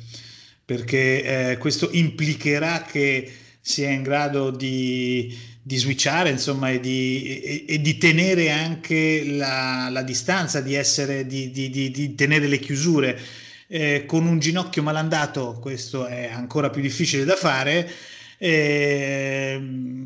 perché 0.66 1.52
eh, 1.52 1.58
questo 1.58 1.90
implicherà 1.92 2.82
che 2.82 3.32
sia 3.62 3.90
in 3.90 4.02
grado 4.02 4.50
di, 4.50 5.38
di 5.62 5.78
switchare 5.78 6.30
insomma, 6.30 6.72
e, 6.72 6.80
di, 6.80 7.40
e, 7.42 7.66
e 7.68 7.82
di 7.82 7.98
tenere 7.98 8.50
anche 8.50 9.24
la, 9.26 9.90
la 9.92 10.02
distanza, 10.02 10.60
di, 10.60 10.74
essere, 10.74 11.28
di, 11.28 11.52
di, 11.52 12.16
tenere 12.16 12.48
le 12.48 12.60
chiusure. 12.60 13.20
Eh, 13.68 14.06
con 14.06 14.26
un 14.26 14.40
ginocchio 14.40 14.84
malandato 14.84 15.58
questo 15.62 16.06
è 16.06 16.30
ancora 16.30 16.70
più 16.70 16.82
difficile 16.82 17.24
da 17.24 17.36
fare. 17.36 17.90
Eh, 18.38 19.62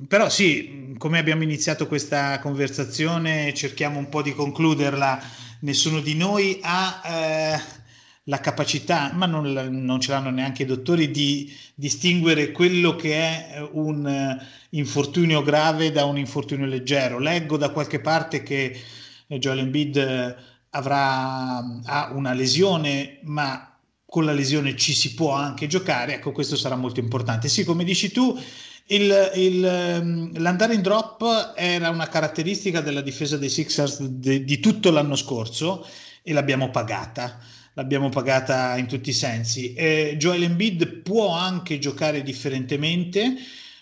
però 0.08 0.30
sì, 0.30 0.94
come 0.98 1.20
abbiamo 1.20 1.44
iniziato 1.44 1.88
questa 1.88 2.38
conversazione, 2.40 3.54
cerchiamo 3.54 3.98
un 3.98 4.10
po' 4.10 4.22
di 4.22 4.34
concluderla. 4.34 5.24
Nessuno 5.62 6.02
di 6.02 6.16
noi 6.16 6.60
ha 6.62 7.02
eh, 7.06 7.84
la 8.28 8.40
capacità, 8.40 9.12
ma 9.14 9.26
non, 9.26 9.52
non, 9.52 10.00
ce 10.00 10.12
l'hanno 10.12 10.32
neanche 10.32 10.64
i 10.64 10.66
dottori, 10.66 11.12
di 11.12 11.54
distinguere 11.76 12.52
quello 12.52 12.96
che 12.96 13.14
è 13.14 13.54
eh, 13.56 13.70
un 13.74 14.08
eh, 14.08 14.46
infortunio 14.70 15.44
grave 15.44 15.92
da 15.92 16.06
un 16.06 16.18
infortunio 16.18 16.66
leggero. 16.66 17.20
Leggo 17.20 17.58
da 17.58 17.70
qualche 17.70 18.00
parte 18.00 18.42
che 18.42 18.76
eh, 19.28 19.40
Joel 19.40 19.60
Embiid 19.60 20.38
avrà 20.72 21.58
ha 21.86 22.12
una 22.14 22.34
lesione, 22.34 23.20
ma 23.24 23.78
con 24.06 24.26
la 24.26 24.34
lesione 24.34 24.76
ci 24.76 24.94
si 24.94 25.14
può 25.14 25.32
anche 25.32 25.68
giocare. 25.68 26.16
Ecco, 26.16 26.32
questo 26.32 26.56
sarà 26.56 26.76
molto 26.76 27.00
importante. 27.00 27.48
Sì, 27.48 27.64
come 27.64 27.84
dici 27.84 28.12
tu, 28.12 28.38
il, 28.88 29.32
il, 29.36 29.66
ehm, 29.66 30.40
l'andare 30.40 30.74
in 30.74 30.82
drop 30.82 31.54
era 31.56 31.90
una 31.90 32.08
caratteristica 32.08 32.82
della 32.82 33.02
difesa 33.02 33.38
dei 33.38 33.50
Sixers 33.50 34.02
de, 34.02 34.44
di 34.44 34.60
tutto 34.60 34.90
l'anno 34.90 35.16
scorso 35.16 35.86
e 36.24 36.34
l'abbiamo 36.34 36.72
pagata 36.72 37.40
l'abbiamo 37.76 38.10
pagata 38.10 38.78
in 38.78 38.88
tutti 38.88 39.10
i 39.10 39.14
sensi. 39.14 39.74
Eh, 39.74 40.16
Joel 40.18 40.44
Embiid 40.44 41.02
può 41.02 41.30
anche 41.30 41.80
giocare 41.80 42.24
differentemente, 42.24 43.36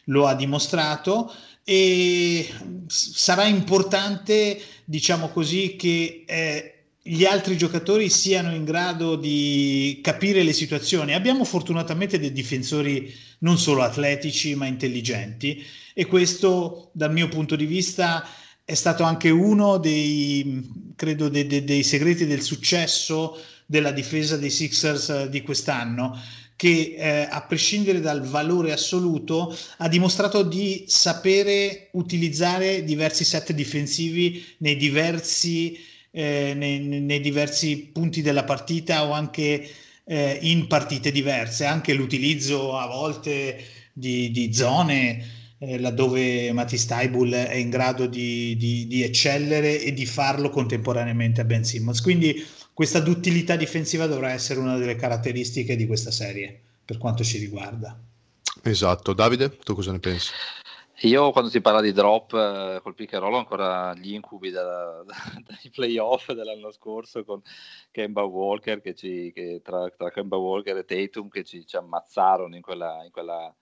lo 0.05 0.27
ha 0.27 0.35
dimostrato 0.35 1.33
e 1.63 2.47
sarà 2.87 3.45
importante, 3.45 4.59
diciamo 4.83 5.29
così, 5.29 5.75
che 5.75 6.25
eh, 6.27 6.73
gli 7.01 7.25
altri 7.25 7.57
giocatori 7.57 8.09
siano 8.09 8.53
in 8.53 8.63
grado 8.63 9.15
di 9.15 9.99
capire 10.01 10.43
le 10.43 10.53
situazioni. 10.53 11.13
Abbiamo 11.13 11.43
fortunatamente 11.43 12.19
dei 12.19 12.31
difensori 12.31 13.13
non 13.39 13.57
solo 13.57 13.81
atletici 13.83 14.55
ma 14.55 14.65
intelligenti 14.65 15.63
e 15.93 16.05
questo 16.05 16.89
dal 16.93 17.11
mio 17.11 17.27
punto 17.27 17.55
di 17.55 17.65
vista 17.65 18.25
è 18.65 18.73
stato 18.73 19.03
anche 19.03 19.29
uno 19.29 19.77
dei, 19.77 20.93
credo, 20.95 21.27
dei, 21.27 21.45
dei, 21.45 21.65
dei 21.65 21.83
segreti 21.83 22.25
del 22.25 22.41
successo 22.41 23.37
della 23.65 23.91
difesa 23.91 24.37
dei 24.37 24.49
Sixers 24.49 25.09
eh, 25.09 25.29
di 25.29 25.41
quest'anno 25.41 26.19
che 26.55 26.95
eh, 26.97 27.27
a 27.29 27.41
prescindere 27.41 27.99
dal 27.99 28.21
valore 28.21 28.71
assoluto 28.71 29.55
ha 29.77 29.87
dimostrato 29.89 30.43
di 30.43 30.85
sapere 30.87 31.89
utilizzare 31.93 32.83
diversi 32.83 33.23
set 33.25 33.51
difensivi 33.51 34.43
nei 34.59 34.77
diversi, 34.77 35.77
eh, 36.11 36.53
nei, 36.55 36.79
nei 36.79 37.19
diversi 37.19 37.89
punti 37.91 38.21
della 38.21 38.43
partita 38.43 39.05
o 39.05 39.11
anche 39.11 39.67
eh, 40.05 40.39
in 40.41 40.67
partite 40.67 41.11
diverse, 41.11 41.65
anche 41.65 41.93
l'utilizzo 41.93 42.77
a 42.77 42.87
volte 42.87 43.61
di, 43.91 44.31
di 44.31 44.53
zone 44.53 45.41
eh, 45.59 45.79
laddove 45.79 46.51
Matti 46.51 46.77
Staibul 46.77 47.31
è 47.31 47.55
in 47.55 47.69
grado 47.69 48.05
di, 48.05 48.55
di, 48.57 48.85
di, 48.87 49.03
eccellere 49.03 49.81
e 49.81 49.93
di 49.93 50.05
farlo 50.05 50.49
contemporaneamente 50.49 51.41
a 51.41 51.45
Ben 51.45 51.63
Simmons. 51.63 52.01
Quindi 52.01 52.43
questa 52.73 52.99
duttilità 52.99 53.55
difensiva 53.55 54.07
dovrà 54.07 54.31
essere 54.31 54.59
una 54.59 54.77
delle 54.77 54.95
caratteristiche 54.95 55.75
di 55.75 55.85
questa 55.85 56.11
serie 56.11 56.59
per 56.83 56.97
quanto 56.97 57.23
ci 57.23 57.37
riguarda. 57.37 57.97
Esatto, 58.63 59.13
Davide, 59.13 59.57
tu 59.57 59.75
cosa 59.75 59.91
ne 59.91 59.99
pensi? 59.99 60.31
Io 61.01 61.31
quando 61.31 61.49
si 61.49 61.59
parla 61.59 61.81
di 61.81 61.91
drop 61.91 62.33
eh, 62.33 62.79
col 62.81 62.93
pick 62.93 63.13
and 63.13 63.23
roll 63.23 63.33
ho 63.33 63.37
ancora 63.37 63.93
gli 63.93 64.13
incubi 64.13 64.51
da, 64.51 65.03
da, 65.03 65.15
dai 65.45 65.69
playoff 65.69 66.31
dell'anno 66.31 66.71
scorso 66.71 67.25
con 67.25 67.41
Kemba 67.91 68.23
Walker 68.23 68.79
che 68.79 68.93
ci, 68.93 69.31
che 69.33 69.59
tra, 69.61 69.89
tra 69.89 70.11
Kemba 70.11 70.37
Walker 70.37 70.77
e 70.77 70.85
Tatum 70.85 71.27
che 71.29 71.43
ci, 71.43 71.65
ci 71.65 71.75
ammazzarono 71.75 72.55
in, 72.55 72.61
quella, 72.61 73.03
in, 73.03 73.11
quella, 73.11 73.53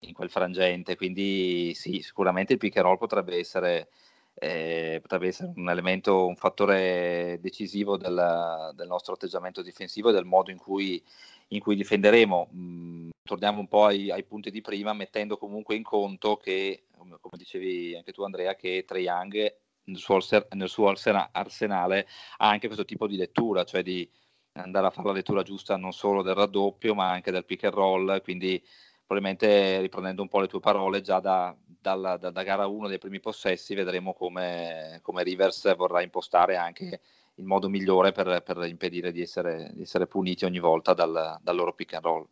in 0.00 0.12
quel 0.12 0.30
frangente 0.30 0.94
quindi 0.94 1.74
sì 1.74 2.00
sicuramente 2.00 2.52
il 2.52 2.58
pick 2.58 2.76
and 2.76 2.86
roll 2.86 2.98
potrebbe 2.98 3.38
essere 3.38 3.88
eh, 4.34 4.98
potrebbe 5.00 5.28
essere 5.28 5.52
un 5.54 5.68
elemento, 5.68 6.26
un 6.26 6.36
fattore 6.36 7.38
decisivo 7.40 7.96
del, 7.96 8.72
del, 8.74 8.86
nostro 8.88 9.14
atteggiamento 9.14 9.62
difensivo 9.62 10.10
e 10.10 10.12
del 10.12 10.24
modo 10.24 10.50
in 10.50 10.58
cui, 10.58 11.02
in 11.48 11.60
cui 11.60 11.76
difenderemo. 11.76 12.50
Mm, 12.54 13.10
torniamo 13.22 13.60
un 13.60 13.68
po' 13.68 13.86
ai, 13.86 14.10
ai, 14.10 14.24
punti 14.24 14.50
di 14.50 14.60
prima, 14.60 14.92
mettendo 14.92 15.36
comunque 15.36 15.76
in 15.76 15.82
conto 15.82 16.36
che, 16.36 16.86
come, 16.96 17.18
dicevi 17.32 17.96
anche 17.96 18.12
tu 18.12 18.22
Andrea, 18.22 18.54
che 18.56 18.84
Trae 18.86 19.02
Young 19.02 19.56
nel 19.84 19.98
suo, 19.98 20.18
nel 20.52 20.68
suo 20.68 20.88
arsenale 20.88 22.06
ha 22.38 22.48
anche 22.48 22.66
questo 22.66 22.84
tipo 22.84 23.06
di 23.06 23.16
lettura, 23.16 23.64
cioè 23.64 23.82
di 23.82 24.08
andare 24.52 24.86
a 24.86 24.90
fare 24.90 25.08
la 25.08 25.14
lettura 25.14 25.42
giusta 25.42 25.76
non 25.76 25.92
solo 25.92 26.22
del 26.22 26.34
raddoppio 26.34 26.94
ma 26.94 27.10
anche 27.10 27.30
del 27.30 27.44
pick 27.44 27.64
and 27.64 27.74
roll, 27.74 28.22
quindi 28.22 28.62
probabilmente 29.06 29.80
riprendendo 29.80 30.22
un 30.22 30.28
po' 30.28 30.40
le 30.40 30.46
tue 30.46 30.60
parole 30.60 31.00
già 31.00 31.20
da, 31.20 31.54
dalla, 31.84 32.16
da, 32.16 32.30
da 32.30 32.42
gara 32.42 32.66
1 32.66 32.88
dei 32.88 32.96
primi 32.96 33.20
possessi 33.20 33.74
vedremo 33.74 34.14
come, 34.14 35.00
come, 35.02 35.22
Rivers 35.22 35.76
vorrà 35.76 36.00
impostare 36.00 36.56
anche 36.56 37.00
il 37.34 37.44
modo 37.44 37.68
migliore 37.68 38.12
per, 38.12 38.42
per 38.42 38.64
impedire 38.64 39.12
di 39.12 39.20
essere, 39.20 39.70
di 39.74 39.82
essere, 39.82 40.06
puniti 40.06 40.46
ogni 40.46 40.60
volta 40.60 40.94
dal, 40.94 41.38
dal 41.42 41.54
loro 41.54 41.74
pick 41.74 41.92
and 41.92 42.04
roll. 42.04 42.26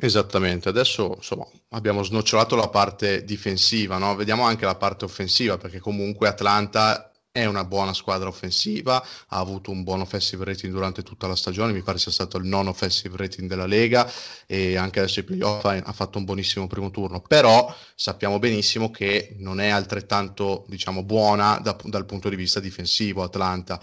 Esattamente, 0.00 0.68
adesso 0.68 1.14
insomma, 1.16 1.46
abbiamo 1.70 2.02
snocciolato 2.02 2.54
la 2.56 2.68
parte 2.68 3.24
difensiva, 3.24 3.96
no? 3.96 4.14
vediamo 4.14 4.44
anche 4.44 4.66
la 4.66 4.76
parte 4.76 5.06
offensiva 5.06 5.56
perché 5.56 5.80
comunque 5.80 6.28
Atlanta 6.28 7.07
è 7.38 7.46
una 7.46 7.64
buona 7.64 7.94
squadra 7.94 8.28
offensiva, 8.28 8.96
ha 9.28 9.38
avuto 9.38 9.70
un 9.70 9.84
buon 9.84 10.00
offensive 10.00 10.44
rating 10.44 10.72
durante 10.72 11.02
tutta 11.02 11.26
la 11.26 11.36
stagione, 11.36 11.72
mi 11.72 11.82
pare 11.82 11.98
sia 11.98 12.10
stato 12.10 12.36
il 12.36 12.46
non 12.46 12.66
offensive 12.66 13.16
rating 13.16 13.48
della 13.48 13.66
Lega 13.66 14.10
e 14.46 14.76
anche 14.76 14.98
adesso 14.98 15.20
i 15.20 15.24
playoff 15.24 15.64
ha 15.64 15.92
fatto 15.92 16.18
un 16.18 16.24
buonissimo 16.24 16.66
primo 16.66 16.90
turno, 16.90 17.20
però 17.20 17.72
sappiamo 17.94 18.38
benissimo 18.38 18.90
che 18.90 19.36
non 19.38 19.60
è 19.60 19.68
altrettanto 19.68 20.64
diciamo, 20.68 21.04
buona 21.04 21.58
da, 21.62 21.76
dal 21.84 22.06
punto 22.06 22.28
di 22.28 22.36
vista 22.36 22.60
difensivo 22.60 23.22
Atlanta 23.22 23.80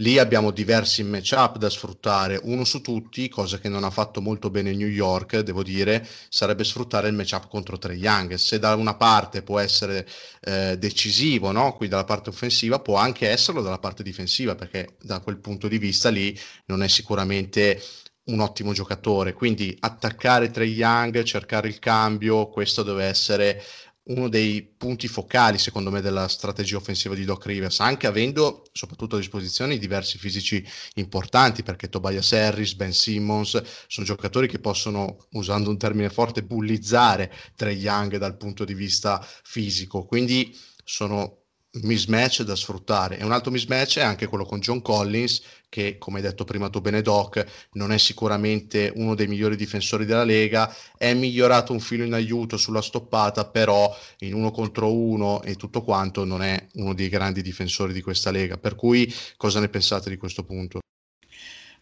Lì 0.00 0.18
abbiamo 0.18 0.50
diversi 0.50 1.02
matchup 1.02 1.56
da 1.56 1.70
sfruttare, 1.70 2.38
uno 2.42 2.64
su 2.64 2.82
tutti, 2.82 3.30
cosa 3.30 3.58
che 3.58 3.70
non 3.70 3.82
ha 3.82 3.90
fatto 3.90 4.20
molto 4.20 4.50
bene 4.50 4.74
New 4.74 4.88
York, 4.88 5.38
devo 5.38 5.62
dire, 5.62 6.06
sarebbe 6.28 6.64
sfruttare 6.64 7.08
il 7.08 7.14
matchup 7.14 7.48
contro 7.48 7.78
Trey 7.78 7.96
Young. 7.96 8.34
Se 8.34 8.58
da 8.58 8.74
una 8.74 8.94
parte 8.96 9.42
può 9.42 9.58
essere 9.58 10.06
eh, 10.42 10.76
decisivo, 10.78 11.50
no? 11.50 11.74
qui 11.76 11.88
dalla 11.88 12.04
parte 12.04 12.28
offensiva, 12.28 12.78
può 12.80 12.96
anche 12.96 13.28
esserlo 13.30 13.62
dalla 13.62 13.78
parte 13.78 14.02
difensiva, 14.02 14.54
perché 14.54 14.96
da 15.00 15.20
quel 15.20 15.38
punto 15.38 15.66
di 15.66 15.78
vista 15.78 16.10
lì 16.10 16.38
non 16.66 16.82
è 16.82 16.88
sicuramente 16.88 17.80
un 18.26 18.40
ottimo 18.40 18.72
giocatore, 18.72 19.32
quindi 19.32 19.76
attaccare 19.80 20.50
Trey 20.50 20.72
Young, 20.72 21.22
cercare 21.22 21.68
il 21.68 21.78
cambio, 21.78 22.48
questo 22.48 22.82
deve 22.82 23.04
essere 23.04 23.62
uno 24.08 24.28
dei 24.28 24.62
punti 24.62 25.08
focali, 25.08 25.58
secondo 25.58 25.90
me, 25.90 26.00
della 26.00 26.28
strategia 26.28 26.76
offensiva 26.76 27.14
di 27.14 27.24
Doc 27.24 27.46
Rivers, 27.46 27.80
anche 27.80 28.06
avendo 28.06 28.64
soprattutto 28.72 29.16
a 29.16 29.18
disposizione 29.18 29.78
diversi 29.78 30.18
fisici 30.18 30.64
importanti, 30.94 31.62
perché 31.62 31.88
Tobias 31.88 32.32
Harris, 32.32 32.74
Ben 32.74 32.92
Simmons 32.92 33.62
sono 33.86 34.06
giocatori 34.06 34.48
che 34.48 34.58
possono, 34.60 35.26
usando 35.32 35.70
un 35.70 35.78
termine 35.78 36.10
forte, 36.10 36.42
bullizzare 36.44 37.32
Trey 37.56 37.76
Young 37.76 38.16
dal 38.18 38.36
punto 38.36 38.64
di 38.64 38.74
vista 38.74 39.24
fisico. 39.42 40.04
Quindi 40.04 40.56
sono 40.84 41.45
mismatch 41.82 42.42
da 42.42 42.54
sfruttare. 42.54 43.18
E 43.18 43.24
un 43.24 43.32
altro 43.32 43.50
mismatch 43.50 43.98
è 43.98 44.02
anche 44.02 44.26
quello 44.26 44.44
con 44.44 44.60
John 44.60 44.82
Collins, 44.82 45.42
che 45.68 45.98
come 45.98 46.18
hai 46.18 46.22
detto 46.22 46.44
prima 46.44 46.68
tu 46.68 46.80
Benedoc, 46.80 47.44
non 47.72 47.92
è 47.92 47.98
sicuramente 47.98 48.92
uno 48.94 49.14
dei 49.14 49.26
migliori 49.26 49.56
difensori 49.56 50.04
della 50.04 50.24
Lega, 50.24 50.74
è 50.96 51.12
migliorato 51.14 51.72
un 51.72 51.80
filo 51.80 52.04
in 52.04 52.12
aiuto 52.12 52.56
sulla 52.56 52.82
stoppata, 52.82 53.46
però 53.46 53.94
in 54.20 54.34
uno 54.34 54.50
contro 54.50 54.92
uno 54.92 55.42
e 55.42 55.56
tutto 55.56 55.82
quanto 55.82 56.24
non 56.24 56.42
è 56.42 56.66
uno 56.74 56.94
dei 56.94 57.08
grandi 57.08 57.42
difensori 57.42 57.92
di 57.92 58.02
questa 58.02 58.30
Lega. 58.30 58.56
Per 58.56 58.74
cui 58.74 59.12
cosa 59.36 59.60
ne 59.60 59.68
pensate 59.68 60.10
di 60.10 60.16
questo 60.16 60.44
punto? 60.44 60.80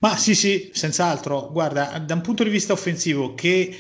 Ma 0.00 0.16
sì, 0.16 0.34
sì, 0.34 0.70
senz'altro. 0.72 1.50
Guarda, 1.50 1.98
da 1.98 2.14
un 2.14 2.20
punto 2.20 2.44
di 2.44 2.50
vista 2.50 2.72
offensivo 2.72 3.34
che 3.34 3.74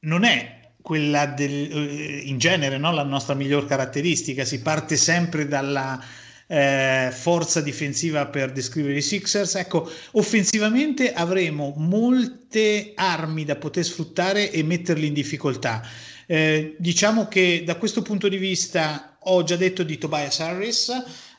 non 0.00 0.24
è 0.24 0.63
quella 0.84 1.24
del, 1.24 1.72
eh, 1.72 2.20
in 2.26 2.36
genere, 2.36 2.76
no? 2.76 2.92
la 2.92 3.04
nostra 3.04 3.32
miglior 3.32 3.64
caratteristica. 3.64 4.44
Si 4.44 4.60
parte 4.60 4.98
sempre 4.98 5.48
dalla 5.48 5.98
eh, 6.46 7.08
forza 7.10 7.62
difensiva 7.62 8.26
per 8.26 8.52
descrivere 8.52 8.98
i 8.98 9.00
Sixers. 9.00 9.54
Ecco, 9.54 9.90
offensivamente 10.10 11.14
avremo 11.14 11.72
molte 11.78 12.92
armi 12.96 13.46
da 13.46 13.56
poter 13.56 13.82
sfruttare 13.82 14.50
e 14.50 14.62
metterli 14.62 15.06
in 15.06 15.14
difficoltà. 15.14 15.80
Eh, 16.26 16.76
diciamo 16.78 17.28
che 17.28 17.62
da 17.64 17.76
questo 17.76 18.02
punto 18.02 18.28
di 18.28 18.36
vista 18.36 19.16
ho 19.20 19.42
già 19.42 19.56
detto 19.56 19.84
di 19.84 19.96
Tobias 19.96 20.38
Harris. 20.40 20.92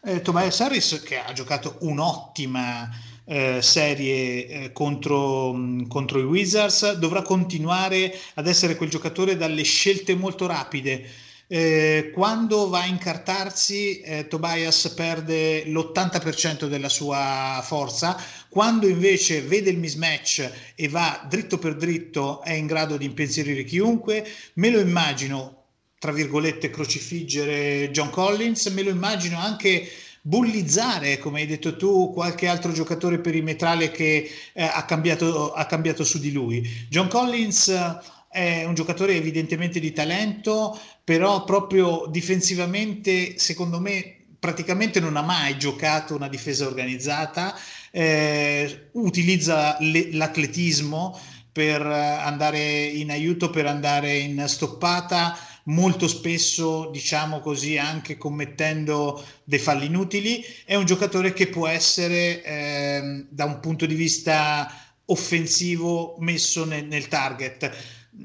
Eh, 0.03 0.21
Tobias 0.23 0.59
Harris 0.59 1.03
che 1.05 1.19
ha 1.19 1.31
giocato 1.33 1.77
un'ottima 1.81 2.89
eh, 3.25 3.61
serie 3.61 4.47
eh, 4.47 4.71
contro, 4.71 5.53
mm, 5.53 5.87
contro, 5.87 6.19
i 6.19 6.23
Wizards, 6.23 6.93
dovrà 6.93 7.21
continuare 7.21 8.15
ad 8.35 8.47
essere 8.47 8.75
quel 8.75 8.89
giocatore 8.89 9.35
dalle 9.35 9.63
scelte 9.63 10.15
molto 10.15 10.45
rapide. 10.45 11.07
Eh, 11.47 12.11
quando 12.11 12.69
va 12.69 12.81
a 12.81 12.85
incartarsi, 12.87 13.99
eh, 13.99 14.27
Tobias 14.27 14.89
perde 14.95 15.63
l'80% 15.65 16.65
della 16.67 16.89
sua 16.89 17.61
forza, 17.63 18.19
quando 18.49 18.87
invece 18.87 19.41
vede 19.41 19.69
il 19.69 19.77
mismatch 19.77 20.51
e 20.73 20.87
va 20.87 21.23
dritto 21.29 21.59
per 21.59 21.75
dritto 21.75 22.41
è 22.41 22.53
in 22.53 22.65
grado 22.65 22.97
di 22.97 23.05
impensierire 23.05 23.63
chiunque. 23.63 24.27
Me 24.53 24.71
lo 24.71 24.79
immagino, 24.79 25.65
tra 25.99 26.11
virgolette, 26.11 26.71
crocifiggere 26.71 27.91
John 27.91 28.09
Collins, 28.09 28.65
me 28.67 28.81
lo 28.81 28.89
immagino 28.89 29.37
anche 29.37 29.87
bullizzare, 30.27 31.19
come 31.19 31.41
hai 31.41 31.45
detto 31.45 31.75
tu, 31.75 32.11
qualche 32.11 32.47
altro 32.47 32.71
giocatore 32.71 33.19
perimetrale 33.19 33.91
che 33.91 34.27
eh, 34.53 34.63
ha, 34.63 34.83
cambiato, 34.83 35.53
ha, 35.53 35.65
cambiato, 35.67 36.03
su 36.03 36.17
di 36.17 36.31
lui. 36.31 36.67
John 36.89 37.07
Collins 37.07 37.67
eh, 37.67 38.61
è 38.61 38.65
un 38.65 38.73
giocatore 38.73 39.13
evidentemente 39.15 39.79
di 39.79 39.93
talento, 39.93 40.79
però 41.03 41.43
proprio 41.43 42.07
difensivamente, 42.09 43.37
secondo 43.37 43.79
me, 43.79 44.23
praticamente 44.39 44.99
non 44.99 45.15
ha 45.15 45.21
mai 45.21 45.59
giocato 45.59 46.15
una 46.15 46.27
difesa 46.27 46.65
organizzata, 46.65 47.55
eh, 47.91 48.89
utilizza 48.93 49.77
le, 49.79 50.11
l'atletismo 50.11 51.19
per 51.51 51.85
andare 51.85 52.83
in 52.85 53.11
aiuto, 53.11 53.51
per 53.51 53.67
andare 53.67 54.17
in 54.17 54.43
stoppata 54.47 55.37
molto 55.65 56.07
spesso, 56.07 56.89
diciamo 56.91 57.39
così, 57.39 57.77
anche 57.77 58.17
commettendo 58.17 59.23
dei 59.43 59.59
falli 59.59 59.85
inutili. 59.85 60.43
È 60.65 60.75
un 60.75 60.85
giocatore 60.85 61.33
che 61.33 61.47
può 61.47 61.67
essere 61.67 62.43
eh, 62.43 63.25
da 63.29 63.45
un 63.45 63.59
punto 63.59 63.85
di 63.85 63.95
vista 63.95 64.71
offensivo 65.05 66.15
messo 66.19 66.65
nel, 66.65 66.85
nel 66.85 67.07
target. 67.07 67.71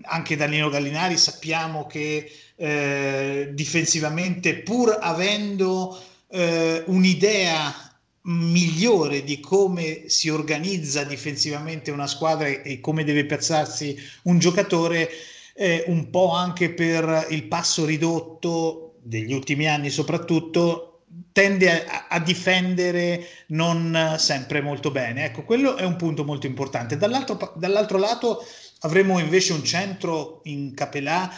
Anche 0.03 0.37
Danilo 0.37 0.69
Gallinari 0.69 1.17
sappiamo 1.17 1.87
che 1.87 2.31
eh, 2.57 3.51
difensivamente, 3.53 4.57
pur 4.57 4.97
avendo 5.01 5.99
eh, 6.29 6.83
un'idea 6.87 7.89
migliore 8.23 9.25
di 9.25 9.41
come 9.41 10.05
si 10.09 10.29
organizza 10.29 11.05
difensivamente 11.05 11.91
una 11.91 12.07
squadra 12.07 12.47
e 12.47 12.79
come 12.81 13.03
deve 13.03 13.25
piazzarsi 13.25 13.97
un 14.25 14.39
giocatore, 14.39 15.09
eh, 15.55 15.85
un 15.87 16.11
po' 16.11 16.33
anche 16.33 16.71
per 16.71 17.27
il 17.31 17.45
passo 17.45 17.85
ridotto 17.85 18.97
degli 19.03 19.33
ultimi 19.33 19.67
anni 19.67 19.91
soprattutto, 19.91 21.03
tende 21.33 21.87
a, 21.87 22.07
a, 22.09 22.21
difendere 22.21 23.27
non 23.49 24.15
sempre 24.19 24.61
molto 24.61 24.91
bene. 24.91 25.25
Ecco, 25.25 25.45
quello 25.45 25.77
è 25.77 25.85
un 25.85 25.97
punto 25.97 26.25
molto 26.25 26.47
importante. 26.47 26.97
Dall'altro, 26.97 27.55
dall'altro 27.57 27.99
lato 27.99 28.45
avremo 28.81 29.19
invece 29.19 29.53
un 29.53 29.65
centro 29.65 30.41
in 30.45 30.75
Capelà 30.75 31.33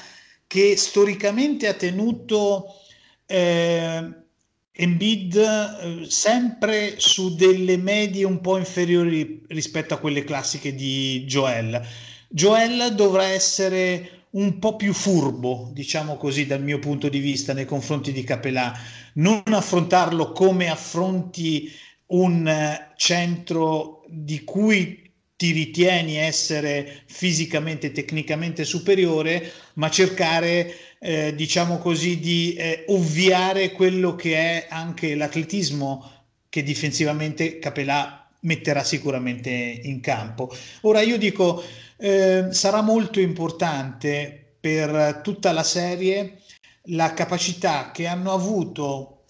che 0.46 0.76
storicamente 0.76 1.66
ha 1.66 1.74
tenuto 1.74 2.66
eh, 3.26 4.20
Embiid 4.74 5.36
eh, 5.36 6.04
sempre 6.10 6.94
su 6.98 7.34
delle 7.34 7.76
medie 7.76 8.24
un 8.24 8.40
po' 8.40 8.58
inferiori 8.58 9.42
rispetto 9.48 9.94
a 9.94 9.98
quelle 9.98 10.24
classiche 10.24 10.74
di 10.74 11.24
Joel 11.26 11.80
Joel 12.34 12.94
dovrà 12.94 13.24
essere 13.24 14.24
un 14.30 14.58
po' 14.58 14.76
più 14.76 14.94
furbo, 14.94 15.70
diciamo 15.74 16.16
così, 16.16 16.46
dal 16.46 16.62
mio 16.62 16.78
punto 16.78 17.10
di 17.10 17.18
vista 17.18 17.52
nei 17.52 17.66
confronti 17.66 18.10
di 18.10 18.24
Capelà, 18.24 18.72
non 19.14 19.42
affrontarlo 19.44 20.32
come 20.32 20.70
affronti 20.70 21.70
un 22.06 22.48
eh, 22.48 22.92
centro 22.96 24.02
di 24.08 24.44
cui 24.44 25.12
ti 25.36 25.50
ritieni 25.50 26.16
essere 26.16 27.02
fisicamente 27.04 27.92
tecnicamente 27.92 28.64
superiore, 28.64 29.52
ma 29.74 29.90
cercare, 29.90 30.74
eh, 31.00 31.34
diciamo 31.34 31.76
così, 31.76 32.18
di 32.18 32.54
eh, 32.54 32.84
ovviare 32.88 33.72
quello 33.72 34.14
che 34.14 34.36
è 34.36 34.66
anche 34.70 35.14
l'atletismo 35.14 36.10
che 36.48 36.62
difensivamente 36.62 37.58
Capelà 37.58 38.26
metterà 38.40 38.82
sicuramente 38.84 39.50
in 39.50 40.00
campo. 40.00 40.50
Ora 40.82 41.00
io 41.02 41.18
dico 41.18 41.62
eh, 42.02 42.48
sarà 42.50 42.82
molto 42.82 43.20
importante 43.20 44.56
per 44.58 45.20
tutta 45.22 45.52
la 45.52 45.62
serie 45.62 46.40
la 46.86 47.14
capacità 47.14 47.92
che 47.92 48.08
hanno 48.08 48.32
avuto 48.32 49.26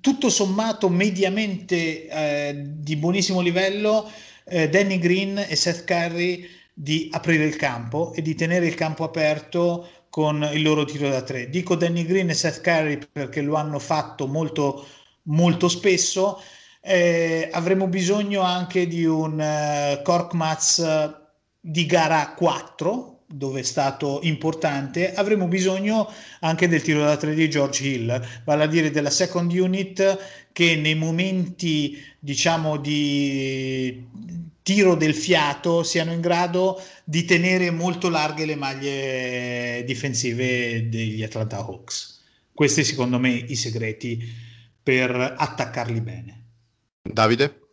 tutto 0.00 0.30
sommato 0.30 0.88
mediamente 0.88 2.08
eh, 2.08 2.54
di 2.56 2.96
buonissimo 2.96 3.42
livello 3.42 4.10
eh, 4.44 4.70
Danny 4.70 4.98
Green 4.98 5.36
e 5.36 5.54
Seth 5.56 5.84
Curry 5.84 6.48
di 6.72 7.10
aprire 7.12 7.44
il 7.44 7.56
campo 7.56 8.14
e 8.14 8.22
di 8.22 8.34
tenere 8.34 8.66
il 8.66 8.74
campo 8.74 9.04
aperto 9.04 9.86
con 10.08 10.48
il 10.54 10.62
loro 10.62 10.84
tiro 10.86 11.10
da 11.10 11.20
tre. 11.20 11.50
Dico 11.50 11.74
Danny 11.74 12.06
Green 12.06 12.30
e 12.30 12.34
Seth 12.34 12.62
Curry 12.62 12.98
perché 13.12 13.42
lo 13.42 13.56
hanno 13.56 13.78
fatto 13.78 14.26
molto, 14.26 14.86
molto 15.24 15.68
spesso. 15.68 16.40
Eh, 16.80 17.50
avremo 17.52 17.88
bisogno 17.88 18.40
anche 18.40 18.86
di 18.86 19.04
un 19.04 19.38
uh, 19.38 20.02
Korkmaz 20.02 21.22
di 21.66 21.86
gara 21.86 22.34
4 22.36 23.20
dove 23.26 23.60
è 23.60 23.62
stato 23.62 24.20
importante, 24.22 25.14
avremo 25.14 25.48
bisogno 25.48 26.12
anche 26.40 26.68
del 26.68 26.82
tiro 26.82 27.00
da 27.00 27.16
3 27.16 27.34
di 27.34 27.48
George 27.48 27.88
Hill, 27.88 28.22
vale 28.44 28.64
a 28.64 28.66
dire 28.66 28.90
della 28.90 29.08
second 29.08 29.50
unit 29.50 30.18
che 30.52 30.76
nei 30.76 30.94
momenti 30.94 31.98
diciamo 32.18 32.76
di 32.76 34.06
tiro 34.62 34.94
del 34.94 35.14
fiato 35.14 35.82
siano 35.82 36.12
in 36.12 36.20
grado 36.20 36.80
di 37.02 37.24
tenere 37.24 37.70
molto 37.70 38.10
larghe 38.10 38.44
le 38.44 38.56
maglie 38.56 39.84
difensive 39.84 40.88
degli 40.90 41.22
Atlanta 41.22 41.56
Hawks. 41.56 42.22
Questi 42.52 42.84
secondo 42.84 43.18
me 43.18 43.30
i 43.30 43.56
segreti 43.56 44.22
per 44.82 45.10
attaccarli 45.10 46.00
bene. 46.02 46.42
Davide? 47.02 47.63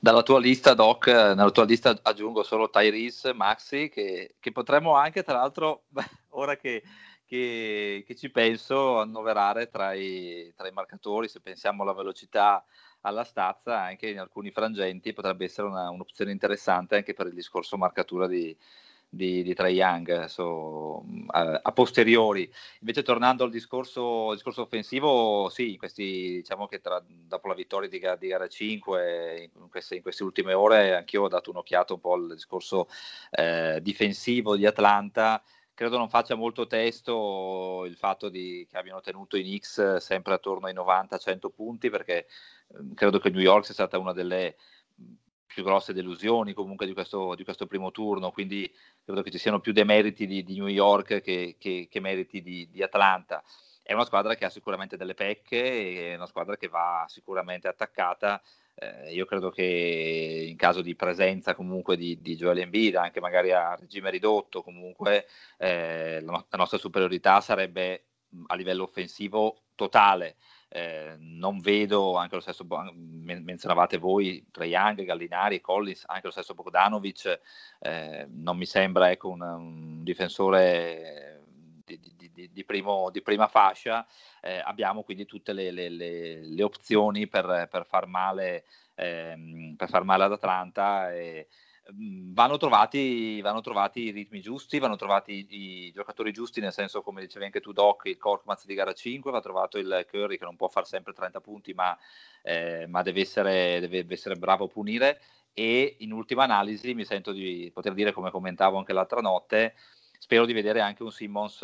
Dalla 0.00 0.22
tua 0.22 0.40
lista, 0.40 0.72
Doc, 0.72 1.06
nella 1.08 1.50
tua 1.50 1.66
lista 1.66 1.96
aggiungo 2.02 2.42
solo 2.42 2.70
Tyrese, 2.70 3.34
Maxi, 3.34 3.90
che, 3.90 4.36
che 4.40 4.50
potremmo 4.50 4.94
anche, 4.94 5.22
tra 5.22 5.34
l'altro, 5.34 5.84
ora 6.30 6.56
che, 6.56 6.82
che, 7.26 8.02
che, 8.06 8.16
ci 8.16 8.30
penso, 8.30 8.98
annoverare 8.98 9.68
tra 9.68 9.92
i, 9.92 10.52
tra 10.56 10.66
i, 10.66 10.72
marcatori, 10.72 11.28
se 11.28 11.40
pensiamo 11.40 11.82
alla 11.82 11.92
velocità, 11.92 12.64
alla 13.02 13.24
stazza, 13.24 13.78
anche 13.78 14.08
in 14.08 14.18
alcuni 14.18 14.50
frangenti 14.50 15.12
potrebbe 15.12 15.44
essere 15.44 15.68
una, 15.68 15.90
un'opzione 15.90 16.32
interessante 16.32 16.96
anche 16.96 17.12
per 17.12 17.26
il 17.26 17.34
discorso 17.34 17.76
marcatura 17.76 18.26
di, 18.26 18.56
di, 19.10 19.42
di 19.42 19.54
Trae 19.54 19.72
Young 19.72 20.26
so, 20.26 21.04
a, 21.26 21.60
a, 21.62 21.72
posteriori. 21.72 22.50
Invece 22.80 23.02
tornando 23.02 23.44
al 23.44 23.50
discorso, 23.50 24.28
al 24.28 24.36
discorso 24.36 24.62
offensivo, 24.62 25.48
sì, 25.50 25.76
questi, 25.76 26.36
diciamo 26.36 26.68
che 26.68 26.80
tra, 26.80 27.02
dopo 27.06 27.48
la 27.48 27.54
vittoria 27.54 27.88
di, 27.88 28.00
di 28.18 28.28
gara 28.28 28.46
5, 28.46 29.50
in 29.54 29.68
queste, 29.68 29.96
in 29.96 30.02
queste, 30.02 30.22
ultime 30.22 30.54
ore, 30.54 30.96
anch'io 30.96 31.24
ho 31.24 31.28
dato 31.28 31.50
un'occhiata 31.50 31.92
un 31.94 32.00
po' 32.00 32.14
al 32.14 32.34
discorso 32.34 32.88
eh, 33.30 33.80
difensivo 33.82 34.56
di 34.56 34.64
Atlanta 34.64 35.42
credo 35.80 35.96
non 35.96 36.10
faccia 36.10 36.34
molto 36.34 36.66
testo 36.66 37.86
il 37.86 37.96
fatto 37.96 38.28
di, 38.28 38.66
che 38.68 38.76
abbiano 38.76 39.00
tenuto 39.00 39.38
i 39.38 39.42
Knicks 39.42 39.96
sempre 39.96 40.34
attorno 40.34 40.66
ai 40.66 40.74
90-100 40.74 41.48
punti 41.54 41.88
perché 41.88 42.26
eh, 42.68 42.94
credo 42.94 43.18
che 43.18 43.30
New 43.30 43.40
York 43.40 43.64
sia 43.64 43.72
stata 43.72 43.96
una 43.96 44.12
delle 44.12 44.56
più 45.52 45.64
grosse 45.64 45.92
delusioni 45.92 46.54
comunque 46.54 46.86
di 46.86 46.92
questo, 46.92 47.34
di 47.34 47.42
questo, 47.42 47.66
primo 47.66 47.90
turno, 47.90 48.30
quindi 48.30 48.72
credo 49.04 49.22
che 49.22 49.32
ci 49.32 49.38
siano 49.38 49.58
più 49.58 49.72
demeriti 49.72 50.24
di, 50.24 50.44
di 50.44 50.54
New 50.54 50.68
York 50.68 51.20
che, 51.20 51.56
che, 51.58 51.88
che 51.90 52.00
meriti 52.00 52.40
di, 52.40 52.68
di, 52.70 52.82
Atlanta. 52.82 53.42
È 53.82 53.92
una 53.92 54.04
squadra 54.04 54.36
che 54.36 54.44
ha 54.44 54.48
sicuramente 54.48 54.96
delle 54.96 55.14
pecche, 55.14 56.12
è 56.12 56.14
una 56.14 56.26
squadra 56.26 56.56
che 56.56 56.68
va 56.68 57.04
sicuramente 57.08 57.66
attaccata. 57.66 58.40
Eh, 58.74 59.12
io 59.12 59.26
credo 59.26 59.50
che 59.50 60.46
in 60.48 60.56
caso 60.56 60.82
di 60.82 60.94
presenza 60.94 61.56
comunque 61.56 61.96
di, 61.96 62.20
di 62.20 62.36
Joel 62.36 62.60
Embiid, 62.60 62.94
anche 62.94 63.18
magari 63.20 63.50
a 63.50 63.74
regime 63.74 64.10
ridotto, 64.10 64.62
comunque 64.62 65.26
eh, 65.58 66.20
la, 66.22 66.46
la 66.48 66.58
nostra 66.58 66.78
superiorità 66.78 67.40
sarebbe 67.40 68.04
a 68.46 68.54
livello 68.54 68.84
offensivo 68.84 69.62
totale. 69.74 70.36
Eh, 70.72 71.16
non 71.18 71.58
vedo 71.58 72.14
anche 72.14 72.36
lo 72.36 72.40
stesso, 72.40 72.64
menzionavate 72.64 73.98
voi, 73.98 74.46
Young, 74.56 75.02
Gallinari, 75.02 75.60
Collins, 75.60 76.04
anche 76.06 76.26
lo 76.26 76.30
stesso 76.30 76.54
Bogdanovic, 76.54 77.40
eh, 77.80 78.26
non 78.30 78.56
mi 78.56 78.66
sembra 78.66 79.10
ecco, 79.10 79.30
un, 79.30 79.40
un 79.40 80.04
difensore 80.04 81.42
di, 81.84 82.30
di, 82.32 82.50
di, 82.52 82.64
primo, 82.64 83.10
di 83.10 83.20
prima 83.20 83.48
fascia, 83.48 84.06
eh, 84.40 84.62
abbiamo 84.64 85.02
quindi 85.02 85.26
tutte 85.26 85.52
le, 85.52 85.72
le, 85.72 85.88
le, 85.88 86.46
le 86.46 86.62
opzioni 86.62 87.26
per, 87.26 87.66
per, 87.68 87.84
far 87.84 88.06
male, 88.06 88.64
ehm, 88.94 89.74
per 89.76 89.88
far 89.88 90.04
male 90.04 90.24
ad 90.24 90.32
Atlanta. 90.32 91.12
E, 91.12 91.48
vanno 91.92 92.56
trovati, 92.56 93.40
vanno 93.40 93.60
trovati, 93.60 94.02
i 94.02 94.10
ritmi 94.10 94.40
giusti, 94.40 94.78
vanno 94.78 94.96
trovati 94.96 95.46
i, 95.48 95.92
giocatori 95.92 96.32
giusti, 96.32 96.60
nel 96.60 96.72
senso, 96.72 97.02
come 97.02 97.20
dicevi 97.20 97.44
anche 97.44 97.60
tu, 97.60 97.72
Doc, 97.72 98.02
il 98.06 98.16
Korkmaz 98.16 98.64
di 98.66 98.74
gara 98.74 98.92
5, 98.92 99.30
va 99.30 99.40
trovato 99.40 99.78
il 99.78 100.06
Curry 100.08 100.38
che 100.38 100.44
non 100.44 100.56
può 100.56 100.68
fare 100.68 100.86
sempre 100.86 101.12
30 101.12 101.40
punti, 101.40 101.72
ma, 101.72 101.96
eh, 102.42 102.86
ma 102.86 103.02
deve, 103.02 103.20
essere, 103.20 103.80
deve, 103.80 104.06
essere, 104.08 104.36
bravo 104.36 104.64
a 104.64 104.68
punire. 104.68 105.20
E 105.52 105.96
in 106.00 106.12
ultima 106.12 106.44
analisi 106.44 106.94
mi 106.94 107.04
sento 107.04 107.32
di 107.32 107.70
poter 107.72 107.94
dire, 107.94 108.12
come 108.12 108.30
commentavo 108.30 108.78
anche 108.78 108.92
l'altra 108.92 109.20
notte, 109.20 109.74
spero 110.18 110.46
di 110.46 110.52
vedere 110.52 110.80
anche 110.80 111.02
un 111.02 111.10
Simmons 111.10 111.60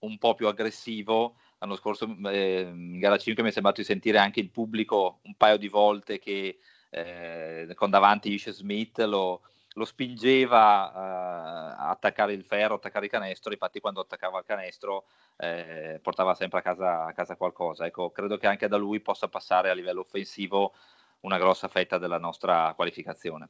un 0.00 0.18
po' 0.18 0.34
più 0.34 0.48
aggressivo. 0.48 1.36
L'anno 1.58 1.76
scorso 1.76 2.04
eh, 2.30 2.60
in 2.60 2.98
gara 2.98 3.16
5 3.16 3.42
mi 3.42 3.50
è 3.50 3.52
sembrato 3.52 3.80
di 3.80 3.86
sentire 3.86 4.18
anche 4.18 4.40
il 4.40 4.50
pubblico 4.50 5.20
un 5.22 5.34
paio 5.36 5.56
di 5.56 5.68
volte 5.68 6.18
che 6.18 6.58
eh, 6.90 7.68
con 7.74 7.90
davanti 7.90 8.32
Ish 8.32 8.50
Smith 8.50 8.98
lo, 9.00 9.42
lo 9.78 9.84
spingeva 9.84 10.90
uh, 10.92 11.80
a 11.80 11.88
attaccare 11.90 12.32
il 12.32 12.44
ferro, 12.44 12.74
attaccare 12.74 13.06
il 13.06 13.10
canestro, 13.10 13.52
infatti 13.52 13.80
quando 13.80 14.00
attaccava 14.00 14.40
il 14.40 14.44
canestro 14.44 15.06
eh, 15.36 16.00
portava 16.02 16.34
sempre 16.34 16.58
a 16.58 16.62
casa, 16.62 17.04
a 17.06 17.12
casa, 17.12 17.36
qualcosa. 17.36 17.86
Ecco, 17.86 18.10
credo 18.10 18.36
che 18.36 18.48
anche 18.48 18.68
da 18.68 18.76
lui 18.76 19.00
possa 19.00 19.28
passare 19.28 19.70
a 19.70 19.74
livello 19.74 20.00
offensivo 20.00 20.74
una 21.20 21.38
grossa 21.38 21.68
fetta 21.68 21.98
della 21.98 22.18
nostra 22.18 22.74
qualificazione. 22.74 23.48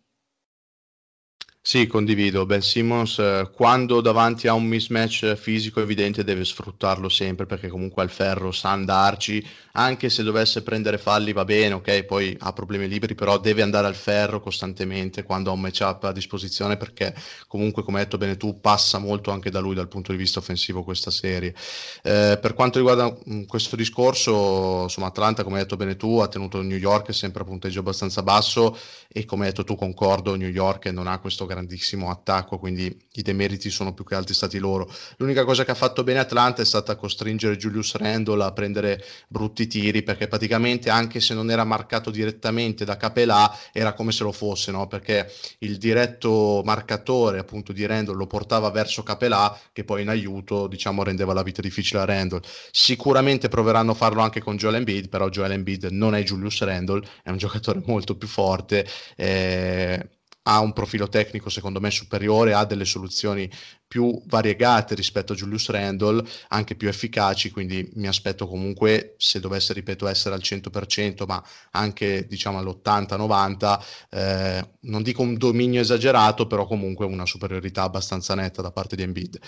Sì, 1.71 1.87
condivido. 1.87 2.47
Ben 2.47 2.63
Simmons, 2.63 3.19
eh, 3.19 3.51
quando 3.53 4.01
davanti 4.01 4.49
a 4.49 4.55
un 4.55 4.65
mismatch 4.65 5.35
fisico 5.35 5.83
evidente, 5.83 6.25
deve 6.25 6.43
sfruttarlo 6.47 7.11
sempre 7.11 7.45
perché 7.45 7.69
comunque 7.69 8.03
al 8.03 8.09
ferro 8.09 8.53
sa 8.53 8.71
andarci. 8.71 9.47
Anche 9.73 10.09
se 10.09 10.23
dovesse 10.23 10.63
prendere 10.63 10.97
falli 10.97 11.35
va 11.35 11.45
bene, 11.45 11.75
ok, 11.75 12.05
poi 12.05 12.35
ha 12.41 12.55
problemi 12.55 12.89
liberi, 12.89 13.15
però 13.15 13.39
deve 13.39 13.61
andare 13.61 13.87
al 13.87 13.95
ferro 13.95 14.41
costantemente 14.41 15.23
quando 15.25 15.51
ha 15.51 15.53
un 15.53 15.61
matchup 15.61 16.05
a 16.05 16.13
disposizione 16.13 16.79
perché 16.79 17.15
comunque, 17.47 17.83
come 17.83 17.99
hai 17.99 18.05
detto 18.05 18.17
bene 18.17 18.39
tu, 18.39 18.61
passa 18.61 18.97
molto 18.97 19.31
anche 19.31 19.51
da 19.51 19.61
lui 19.61 19.75
dal 19.75 19.89
punto 19.89 20.11
di 20.11 20.17
vista 20.17 20.39
offensivo 20.39 20.83
questa 20.83 21.11
serie. 21.11 21.55
Eh, 22.03 22.39
per 22.41 22.55
quanto 22.55 22.79
riguarda 22.79 23.15
mh, 23.25 23.43
questo 23.45 23.77
discorso, 23.77 24.83
insomma, 24.85 25.09
Atlanta, 25.09 25.43
come 25.43 25.57
hai 25.57 25.63
detto 25.63 25.77
bene 25.77 25.97
tu, 25.97 26.19
ha 26.19 26.29
tenuto 26.29 26.63
New 26.63 26.79
York 26.79 27.13
sempre 27.15 27.43
a 27.43 27.45
punteggio 27.45 27.81
abbastanza 27.81 28.23
basso 28.23 28.77
e 29.09 29.25
come 29.25 29.45
hai 29.45 29.51
detto 29.51 29.65
tu, 29.65 29.77
concordo, 29.77 30.35
New 30.37 30.49
York 30.49 30.87
non 30.87 31.07
ha 31.07 31.19
questo 31.19 31.45
grande 31.45 31.57
grandissimo 31.59 32.11
attacco, 32.11 32.59
quindi 32.59 32.97
i 33.13 33.23
demeriti 33.23 33.71
sono 33.71 33.93
più 33.93 34.05
che 34.05 34.15
altri 34.15 34.35
stati 34.35 34.59
loro. 34.59 34.91
L'unica 35.17 35.45
cosa 35.45 35.65
che 35.65 35.73
ha 35.73 35.75
fatto 35.75 36.05
bene 36.05 36.21
Atlanta 36.21 36.63
è 36.63 36.65
stata 36.65 36.95
costringere 36.97 37.57
Julius 37.57 37.97
Randle 37.97 38.45
a 38.45 38.53
prendere 38.53 39.03
brutti 39.27 39.67
tiri, 39.67 40.03
perché 40.03 40.29
praticamente 40.29 40.89
anche 40.89 41.21
se 41.21 41.35
non 41.35 41.51
era 41.51 41.65
marcato 41.65 42.11
direttamente 42.11 42.85
da 42.85 42.97
Capelà, 42.97 43.53
era 43.73 43.93
come 43.93 44.13
se 44.13 44.23
lo 44.23 44.33
fosse, 44.33 44.71
no? 44.71 44.87
perché 44.87 45.31
il 45.59 45.79
diretto 45.79 46.63
marcatore 46.65 47.39
appunto 47.39 47.73
di 47.73 47.85
Randle 47.85 48.15
lo 48.15 48.27
portava 48.27 48.71
verso 48.71 49.03
Capelà, 49.03 49.59
che 49.73 49.85
poi 49.85 50.03
in 50.03 50.09
aiuto 50.09 50.67
diciamo 50.69 51.03
rendeva 51.03 51.33
la 51.33 51.43
vita 51.43 51.61
difficile 51.61 52.01
a 52.01 52.05
Randle. 52.05 52.41
Sicuramente 52.71 53.49
proveranno 53.49 53.93
a 53.93 53.95
farlo 53.95 54.23
anche 54.23 54.41
con 54.41 54.57
Joel 54.57 54.77
Embiid, 54.77 55.09
però 55.09 55.29
Joel 55.29 55.53
Embiid 55.53 55.89
non 55.91 56.15
è 56.15 56.23
Julius 56.23 56.63
Randle, 56.63 57.07
è 57.23 57.31
un 57.31 57.37
giocatore 57.37 57.83
molto 57.87 58.17
più 58.17 58.29
forte. 58.29 58.87
Eh, 59.17 60.18
ha 60.51 60.61
un 60.61 60.73
profilo 60.73 61.09
tecnico 61.09 61.51
secondo 61.51 61.79
me 61.79 61.91
superiore, 61.91 62.55
ha 62.55 62.65
delle 62.65 62.87
soluzioni 62.87 63.51
più 63.87 64.21
variegate 64.27 64.95
rispetto 64.95 65.33
a 65.33 65.37
Julius 65.37 65.69
Randle, 65.69 66.27
anche 66.49 66.75
più 66.75 66.89
efficaci, 66.89 67.51
quindi 67.51 67.91
mi 67.95 68.07
aspetto 68.07 68.47
comunque, 68.47 69.15
se 69.19 69.41
dovesse, 69.41 69.75
ripeto, 69.75 70.07
essere 70.07 70.35
al 70.35 70.41
100%, 70.43 71.27
ma 71.27 71.43
anche 71.73 72.27
diciamo 72.27 72.59
all'80-90, 72.59 73.81
eh, 74.11 74.69
non 74.81 75.03
dico 75.03 75.23
un 75.23 75.37
dominio 75.37 75.81
esagerato, 75.81 76.47
però 76.47 76.67
comunque 76.67 77.05
una 77.05 77.27
superiorità 77.27 77.83
abbastanza 77.83 78.35
netta 78.35 78.63
da 78.63 78.73
parte 78.73 78.97
di 78.97 79.03
Embiid. 79.03 79.39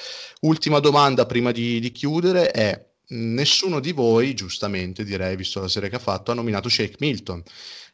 Ultima 0.41 0.81
domanda 0.81 1.27
prima 1.27 1.51
di, 1.51 1.81
di 1.81 1.93
chiudere 1.93 2.51
è, 2.51 2.89
nessuno 3.09 3.81
di 3.81 3.93
voi, 3.93 4.35
giustamente 4.35 5.05
direi, 5.05 5.35
visto 5.37 5.61
la 5.61 5.69
serie 5.69 5.89
che 5.89 5.97
ha 5.97 6.01
fatto, 6.01 6.31
ha 6.31 6.35
nominato 6.35 6.69
Shake 6.69 6.97
Milton, 6.99 7.43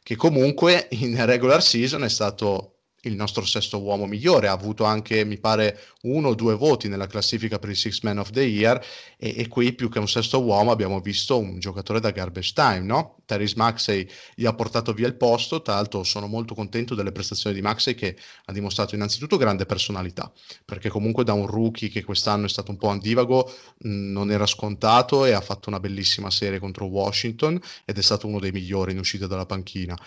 che 0.03 0.15
comunque 0.15 0.87
in 0.91 1.25
regular 1.25 1.61
season 1.61 2.03
è 2.03 2.09
stato 2.09 2.76
il 3.07 3.15
nostro 3.15 3.45
sesto 3.45 3.81
uomo 3.81 4.05
migliore, 4.05 4.47
ha 4.47 4.51
avuto 4.51 4.83
anche, 4.83 5.25
mi 5.25 5.37
pare, 5.37 5.79
uno 6.15 6.29
o 6.29 6.35
due 6.35 6.55
voti 6.55 6.87
nella 6.87 7.07
classifica 7.07 7.59
per 7.59 7.69
il 7.69 7.75
Six 7.75 8.01
Man 8.01 8.17
of 8.19 8.29
the 8.31 8.41
Year 8.41 8.83
e, 9.17 9.35
e, 9.37 9.47
qui 9.47 9.73
più 9.73 9.89
che 9.89 9.99
un 9.99 10.07
sesto 10.07 10.41
uomo 10.41 10.71
abbiamo 10.71 10.99
visto 10.99 11.37
un 11.37 11.59
giocatore 11.59 11.99
da 11.99 12.11
garbage 12.11 12.53
time, 12.53 12.81
no? 12.81 13.17
Terry 13.25 13.51
Maxey 13.55 14.07
gli 14.35 14.45
ha 14.45 14.53
portato 14.53 14.93
via 14.93 15.07
il 15.07 15.15
posto, 15.15 15.61
tra 15.61 15.75
l'altro 15.75 16.03
sono 16.03 16.27
molto 16.27 16.55
contento 16.55 16.95
delle 16.95 17.11
prestazioni 17.11 17.55
di 17.55 17.61
Maxey 17.61 17.93
che 17.93 18.15
ha 18.45 18.53
dimostrato 18.53 18.95
innanzitutto 18.95 19.37
grande 19.37 19.65
personalità, 19.65 20.31
perché 20.63 20.89
comunque 20.89 21.23
da 21.23 21.33
un 21.33 21.45
rookie 21.45 21.89
che 21.89 22.03
quest'anno 22.03 22.45
è 22.45 22.49
stato 22.49 22.71
un 22.71 22.77
po' 22.77 22.87
andivago 22.87 23.51
mh, 23.79 23.89
non 23.89 24.31
era 24.31 24.45
scontato 24.45 25.25
e 25.25 25.33
ha 25.33 25.41
fatto 25.41 25.69
una 25.69 25.79
bellissima 25.79 26.31
serie 26.31 26.59
contro 26.59 26.85
Washington 26.85 27.59
ed 27.85 27.97
è 27.97 28.01
stato 28.01 28.27
uno 28.27 28.39
dei 28.39 28.51
migliori 28.51 28.93
in 28.93 28.99
uscita 28.99 29.27
dalla 29.27 29.45
panchina. 29.45 29.97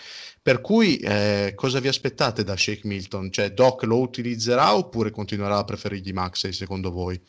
Per 0.41 0.59
cui 0.61 0.97
eh, 0.97 1.53
cosa 1.55 1.79
vi 1.79 1.87
aspettate 1.87 2.43
da 2.43 2.57
Shake 2.57 2.87
Milton? 2.87 3.31
Cioè 3.31 3.51
Doc 3.51 3.83
lo 3.83 3.99
utilizzerà 3.99 4.75
oppure 4.75 5.11
continuerà 5.11 5.57
a 5.57 5.63
preferirgli 5.91 6.13
Maxey 6.13 6.53
secondo 6.53 6.91
voi? 6.91 7.19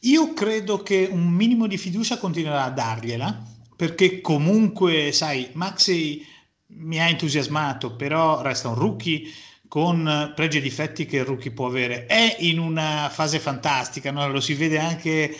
Io 0.00 0.32
credo 0.32 0.82
che 0.82 1.08
un 1.10 1.28
minimo 1.28 1.66
di 1.66 1.76
fiducia 1.76 2.18
continuerà 2.18 2.64
a 2.64 2.70
dargliela, 2.70 3.42
perché 3.76 4.20
comunque, 4.20 5.12
sai, 5.12 5.50
Maxey 5.52 6.24
mi 6.66 7.00
ha 7.00 7.08
entusiasmato, 7.08 7.94
però 7.94 8.42
resta 8.42 8.68
un 8.68 8.74
rookie 8.74 9.22
con 9.68 10.32
pregi 10.34 10.58
e 10.58 10.60
difetti 10.60 11.06
che 11.06 11.18
il 11.18 11.24
rookie 11.24 11.52
può 11.52 11.66
avere. 11.66 12.06
È 12.06 12.36
in 12.40 12.58
una 12.58 13.08
fase 13.10 13.38
fantastica, 13.38 14.10
no? 14.10 14.28
lo 14.28 14.40
si 14.40 14.54
vede 14.54 14.78
anche 14.78 15.34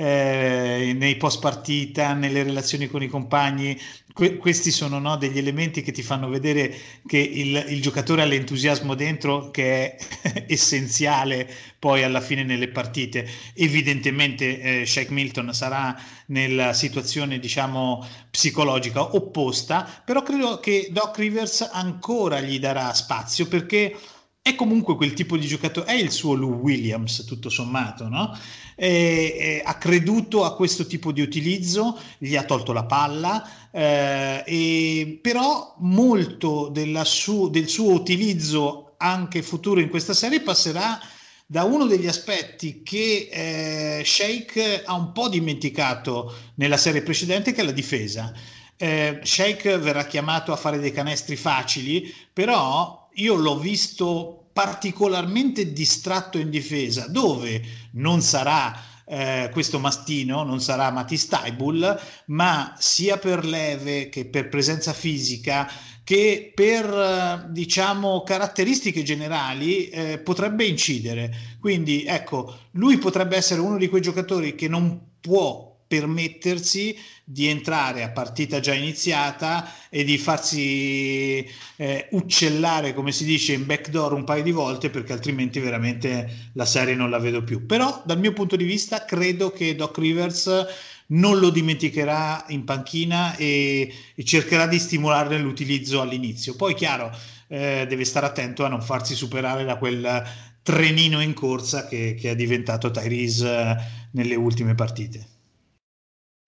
eh, 0.00 0.94
nei 0.96 1.16
post 1.16 1.40
partita, 1.40 2.14
nelle 2.14 2.42
relazioni 2.42 2.88
con 2.88 3.02
i 3.02 3.08
compagni. 3.08 3.78
Que- 4.14 4.38
questi 4.38 4.70
sono 4.70 4.98
no, 4.98 5.16
degli 5.16 5.36
elementi 5.36 5.82
che 5.82 5.92
ti 5.92 6.02
fanno 6.02 6.30
vedere 6.30 6.74
che 7.06 7.18
il, 7.18 7.66
il, 7.68 7.82
giocatore 7.82 8.22
ha 8.22 8.24
l'entusiasmo 8.24 8.94
dentro 8.94 9.50
che 9.50 9.94
è 9.94 10.44
essenziale 10.48 11.48
poi 11.78 12.02
alla 12.02 12.22
fine 12.22 12.44
nelle 12.44 12.68
partite. 12.68 13.28
Evidentemente 13.54 14.80
eh, 14.80 14.86
Shaq 14.86 15.10
Milton 15.10 15.52
sarà 15.52 15.94
nella 16.26 16.72
situazione 16.72 17.38
diciamo 17.38 18.02
psicologica 18.30 19.14
opposta, 19.14 19.86
però 20.02 20.22
credo 20.22 20.60
che 20.60 20.88
Doc 20.90 21.18
Rivers 21.18 21.68
ancora 21.72 22.40
gli 22.40 22.58
darà 22.58 22.94
spazio 22.94 23.46
perché 23.46 23.94
è 24.42 24.54
comunque 24.54 24.96
quel 24.96 25.12
tipo 25.12 25.36
di 25.36 25.46
giocatore, 25.46 25.86
è 25.86 25.94
il 25.94 26.10
suo 26.10 26.32
Lou 26.34 26.54
Williams 26.60 27.24
tutto 27.26 27.50
sommato, 27.50 28.08
no? 28.08 28.36
E, 28.74 29.36
e, 29.38 29.62
ha 29.64 29.76
creduto 29.76 30.44
a 30.44 30.54
questo 30.54 30.86
tipo 30.86 31.12
di 31.12 31.20
utilizzo, 31.20 31.98
gli 32.16 32.36
ha 32.36 32.44
tolto 32.44 32.72
la 32.72 32.84
palla, 32.84 33.70
eh, 33.70 34.42
e, 34.46 35.18
però 35.20 35.74
molto 35.80 36.72
su, 37.04 37.50
del 37.50 37.68
suo 37.68 37.92
utilizzo 37.92 38.94
anche 38.96 39.42
futuro 39.42 39.80
in 39.80 39.90
questa 39.90 40.14
serie 40.14 40.40
passerà 40.40 40.98
da 41.46 41.64
uno 41.64 41.84
degli 41.84 42.06
aspetti 42.06 42.82
che 42.82 43.28
eh, 43.30 44.02
Sheikh 44.04 44.84
ha 44.84 44.94
un 44.94 45.12
po' 45.12 45.28
dimenticato 45.28 46.34
nella 46.54 46.76
serie 46.76 47.02
precedente, 47.02 47.52
che 47.52 47.60
è 47.60 47.64
la 47.64 47.72
difesa. 47.72 48.32
Eh, 48.76 49.20
Sheikh 49.22 49.78
verrà 49.78 50.06
chiamato 50.06 50.52
a 50.52 50.56
fare 50.56 50.78
dei 50.78 50.92
canestri 50.92 51.36
facili, 51.36 52.14
però 52.32 52.99
io 53.14 53.34
l'ho 53.34 53.58
visto 53.58 54.48
particolarmente 54.52 55.72
distratto 55.72 56.38
in 56.38 56.50
difesa, 56.50 57.06
dove 57.08 57.62
non 57.92 58.20
sarà 58.20 58.88
eh, 59.12 59.50
questo 59.52 59.80
mastino 59.80 60.44
non 60.44 60.60
sarà 60.60 60.92
Matisse 60.92 61.26
Taibul, 61.28 62.00
ma 62.26 62.76
sia 62.78 63.18
per 63.18 63.44
leve 63.44 64.08
che 64.08 64.24
per 64.24 64.48
presenza 64.48 64.92
fisica 64.92 65.68
che 66.04 66.52
per 66.54 67.48
diciamo 67.50 68.22
caratteristiche 68.22 69.02
generali 69.02 69.88
eh, 69.88 70.18
potrebbe 70.18 70.64
incidere. 70.64 71.32
Quindi 71.60 72.04
ecco, 72.04 72.56
lui 72.72 72.98
potrebbe 72.98 73.36
essere 73.36 73.60
uno 73.60 73.76
di 73.76 73.88
quei 73.88 74.00
giocatori 74.00 74.54
che 74.54 74.68
non 74.68 75.08
può 75.20 75.69
permettersi 75.90 76.96
di 77.24 77.48
entrare 77.48 78.04
a 78.04 78.10
partita 78.10 78.60
già 78.60 78.72
iniziata 78.72 79.68
e 79.88 80.04
di 80.04 80.18
farsi 80.18 81.44
eh, 81.74 82.06
uccellare, 82.12 82.94
come 82.94 83.10
si 83.10 83.24
dice, 83.24 83.54
in 83.54 83.66
backdoor 83.66 84.12
un 84.12 84.22
paio 84.22 84.44
di 84.44 84.52
volte 84.52 84.88
perché 84.88 85.12
altrimenti 85.12 85.58
veramente 85.58 86.50
la 86.52 86.64
serie 86.64 86.94
non 86.94 87.10
la 87.10 87.18
vedo 87.18 87.42
più. 87.42 87.66
Però 87.66 88.04
dal 88.06 88.20
mio 88.20 88.32
punto 88.32 88.54
di 88.54 88.62
vista 88.62 89.04
credo 89.04 89.50
che 89.50 89.74
Doc 89.74 89.98
Rivers 89.98 90.66
non 91.08 91.40
lo 91.40 91.50
dimenticherà 91.50 92.44
in 92.50 92.62
panchina 92.62 93.34
e, 93.34 93.92
e 94.14 94.24
cercherà 94.24 94.68
di 94.68 94.78
stimolarne 94.78 95.38
l'utilizzo 95.38 96.00
all'inizio. 96.00 96.54
Poi 96.54 96.72
chiaro, 96.74 97.10
eh, 97.48 97.84
deve 97.88 98.04
stare 98.04 98.26
attento 98.26 98.64
a 98.64 98.68
non 98.68 98.80
farsi 98.80 99.16
superare 99.16 99.64
da 99.64 99.74
quel 99.74 100.22
trenino 100.62 101.20
in 101.20 101.34
corsa 101.34 101.88
che, 101.88 102.14
che 102.14 102.30
è 102.30 102.36
diventato 102.36 102.92
Tyrese 102.92 103.48
eh, 103.48 103.76
nelle 104.12 104.36
ultime 104.36 104.76
partite. 104.76 105.38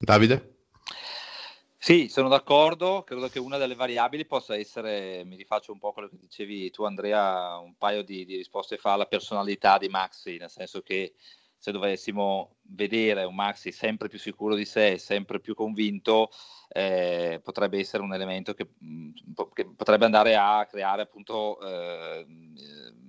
Davide? 0.04 0.56
Sì, 1.78 2.08
sono 2.08 2.28
d'accordo, 2.28 3.04
credo 3.04 3.28
che 3.28 3.38
una 3.38 3.56
delle 3.56 3.76
variabili 3.76 4.26
possa 4.26 4.56
essere, 4.56 5.22
mi 5.24 5.36
rifaccio 5.36 5.70
un 5.70 5.78
po' 5.78 5.92
quello 5.92 6.08
che 6.08 6.18
dicevi 6.18 6.72
tu 6.72 6.82
Andrea, 6.82 7.56
un 7.58 7.76
paio 7.76 8.02
di, 8.02 8.24
di 8.24 8.34
risposte 8.34 8.78
fa 8.78 8.94
alla 8.94 9.06
personalità 9.06 9.78
di 9.78 9.88
Maxi, 9.88 10.38
nel 10.38 10.50
senso 10.50 10.82
che 10.82 11.14
se 11.56 11.70
dovessimo 11.70 12.56
vedere 12.62 13.22
un 13.22 13.36
Maxi 13.36 13.70
sempre 13.70 14.08
più 14.08 14.18
sicuro 14.18 14.56
di 14.56 14.64
sé, 14.64 14.98
sempre 14.98 15.38
più 15.38 15.54
convinto, 15.54 16.30
eh, 16.68 17.40
potrebbe 17.40 17.78
essere 17.78 18.02
un 18.02 18.12
elemento 18.12 18.54
che, 18.54 18.70
mm, 18.84 19.10
che, 19.52 19.68
potrebbe 19.76 20.04
andare 20.04 20.34
a 20.34 20.66
creare 20.68 21.02
appunto 21.02 21.60
eh, 21.60 22.26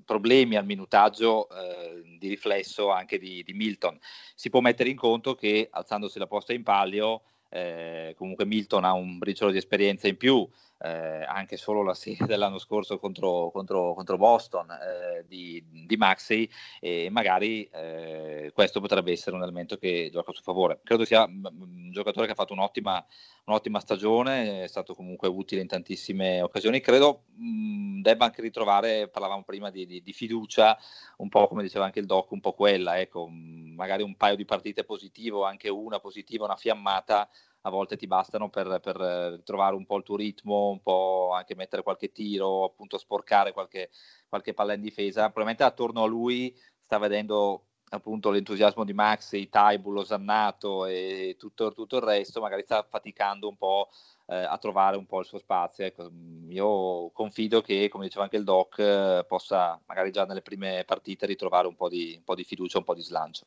problemi 0.05 0.55
al 0.55 0.65
minutaggio 0.65 1.47
eh, 1.49 2.01
di 2.17 2.27
riflesso 2.27 2.91
anche 2.91 3.17
di, 3.17 3.43
di, 3.43 3.53
Milton. 3.53 3.97
Si 4.35 4.49
può 4.49 4.59
mettere 4.59 4.89
in 4.89 4.95
conto 4.95 5.35
che 5.35 5.67
alzandosi 5.71 6.19
la 6.19 6.27
posta 6.27 6.53
in 6.53 6.63
palio, 6.63 7.23
eh, 7.49 8.13
comunque 8.17 8.45
Milton 8.45 8.83
ha 8.83 8.93
un 8.93 9.17
briciolo 9.17 9.51
di 9.51 9.57
esperienza 9.57 10.07
in 10.07 10.17
più, 10.17 10.47
eh, 10.83 11.23
anche 11.25 11.55
solo 11.55 11.81
la 11.81 11.93
serie 11.93 12.25
dell'anno 12.27 12.57
scorso 12.57 12.99
contro, 12.99 13.49
contro, 13.51 13.93
contro 13.93 14.17
Boston 14.17 14.69
eh, 14.69 15.25
di, 15.27 15.63
di, 15.85 15.95
Maxi 15.95 16.49
e 16.79 17.09
magari 17.09 17.63
eh, 17.71 18.51
questo 18.53 18.81
potrebbe 18.81 19.11
essere 19.11 19.35
un 19.35 19.43
elemento 19.43 19.77
che 19.77 20.09
gioca 20.11 20.31
a 20.31 20.33
suo 20.33 20.43
favore. 20.43 20.81
Credo 20.83 21.05
sia 21.05 21.23
un 21.23 21.89
giocatore 21.91 22.25
che 22.25 22.33
ha 22.33 22.35
fatto 22.35 22.53
un'ottima, 22.53 23.03
un'ottima 23.45 23.79
stagione, 23.79 24.63
è 24.63 24.67
stato 24.67 24.93
comunque 24.93 25.27
utile 25.29 25.61
in 25.61 25.67
tantissime 25.67 26.41
occasioni, 26.41 26.81
credo 26.81 27.23
mh, 27.35 28.01
debba 28.01 28.25
anche 28.25 28.41
ritrovare, 28.41 29.07
parlavamo 29.07 29.43
prima 29.43 29.69
di, 29.69 29.85
di, 29.85 30.01
di, 30.03 30.13
fiducia, 30.13 30.77
un 31.17 31.29
po' 31.29 31.47
come 31.47 31.63
diceva 31.63 31.85
anche 31.85 31.99
il 31.99 32.05
doc, 32.05 32.31
un 32.31 32.41
po' 32.41 32.53
quella, 32.53 32.99
ecco, 32.99 33.29
magari 33.29 34.03
un 34.03 34.15
paio 34.15 34.35
di 34.35 34.45
partite 34.45 34.83
positive, 34.83 35.45
anche 35.45 35.69
una 35.69 35.99
positiva, 35.99 36.43
una 36.43 36.57
fiammata 36.57 37.29
a 37.65 37.69
volte 37.69 37.95
ti 37.97 38.07
bastano 38.07 38.49
per, 38.49 38.79
per 38.81 39.41
trovare 39.43 39.75
un 39.75 39.85
po' 39.85 39.97
il 39.97 40.03
tuo 40.03 40.17
ritmo, 40.17 40.69
un 40.69 40.81
po' 40.81 41.31
anche 41.33 41.55
mettere 41.55 41.83
qualche 41.83 42.11
tiro, 42.11 42.65
appunto 42.65 42.97
sporcare 42.97 43.53
qualche, 43.53 43.89
qualche 44.27 44.53
palla 44.53 44.73
in 44.73 44.81
difesa. 44.81 45.23
Probabilmente 45.23 45.63
attorno 45.63 46.03
a 46.03 46.07
lui 46.07 46.55
sta 46.81 46.97
vedendo 46.97 47.65
appunto 47.89 48.31
l'entusiasmo 48.31 48.83
di 48.83 48.93
Maxi, 48.93 49.49
Taibu, 49.49 49.91
Losannato 49.91 50.85
e 50.85 51.35
tutto, 51.37 51.71
tutto, 51.71 51.97
il 51.97 52.03
resto, 52.03 52.41
magari 52.41 52.63
sta 52.63 52.83
faticando 52.83 53.47
un 53.47 53.55
po' 53.55 53.89
eh, 54.27 54.35
a 54.35 54.57
trovare 54.57 54.97
un 54.97 55.05
po' 55.05 55.19
il 55.19 55.25
suo 55.25 55.37
spazio. 55.37 55.85
Ecco, 55.85 56.11
io 56.49 57.11
confido 57.11 57.61
che, 57.61 57.87
come 57.89 58.05
diceva 58.05 58.23
anche 58.23 58.37
il 58.37 58.43
Doc, 58.43 58.79
eh, 58.79 59.23
possa 59.27 59.79
magari 59.85 60.11
già 60.11 60.25
nelle 60.25 60.41
prime 60.41 60.83
partite 60.85 61.25
ritrovare 61.25 61.67
un 61.67 61.75
po' 61.75 61.87
di, 61.87 62.15
un 62.17 62.23
po 62.23 62.35
di 62.35 62.43
fiducia, 62.43 62.79
un 62.79 62.83
po' 62.83 62.95
di 62.95 63.01
slancio. 63.01 63.45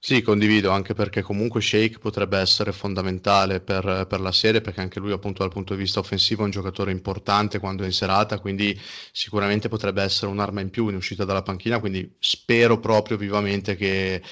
Sì, 0.00 0.22
condivido, 0.22 0.70
anche 0.70 0.94
perché 0.94 1.22
comunque 1.22 1.60
Shake 1.60 1.98
potrebbe 1.98 2.38
essere 2.38 2.72
fondamentale 2.72 3.60
per, 3.60 4.06
per, 4.08 4.20
la 4.20 4.30
serie, 4.32 4.60
perché 4.60 4.80
anche 4.80 5.00
lui 5.00 5.10
appunto 5.12 5.42
dal 5.42 5.50
punto 5.50 5.74
di 5.74 5.80
vista 5.80 5.98
offensivo 5.98 6.42
è 6.42 6.44
un 6.44 6.50
giocatore 6.52 6.92
importante 6.92 7.58
quando 7.58 7.82
è 7.82 7.86
in 7.86 7.92
serata, 7.92 8.38
quindi 8.38 8.78
sicuramente 9.12 9.68
potrebbe 9.68 10.02
essere 10.02 10.30
un'arma 10.30 10.60
in 10.60 10.70
più 10.70 10.88
in 10.88 10.94
uscita 10.94 11.24
dalla 11.24 11.42
panchina, 11.42 11.80
quindi 11.80 12.14
spero 12.20 12.78
proprio 12.78 13.16
vivamente 13.16 13.74
che, 13.74 14.22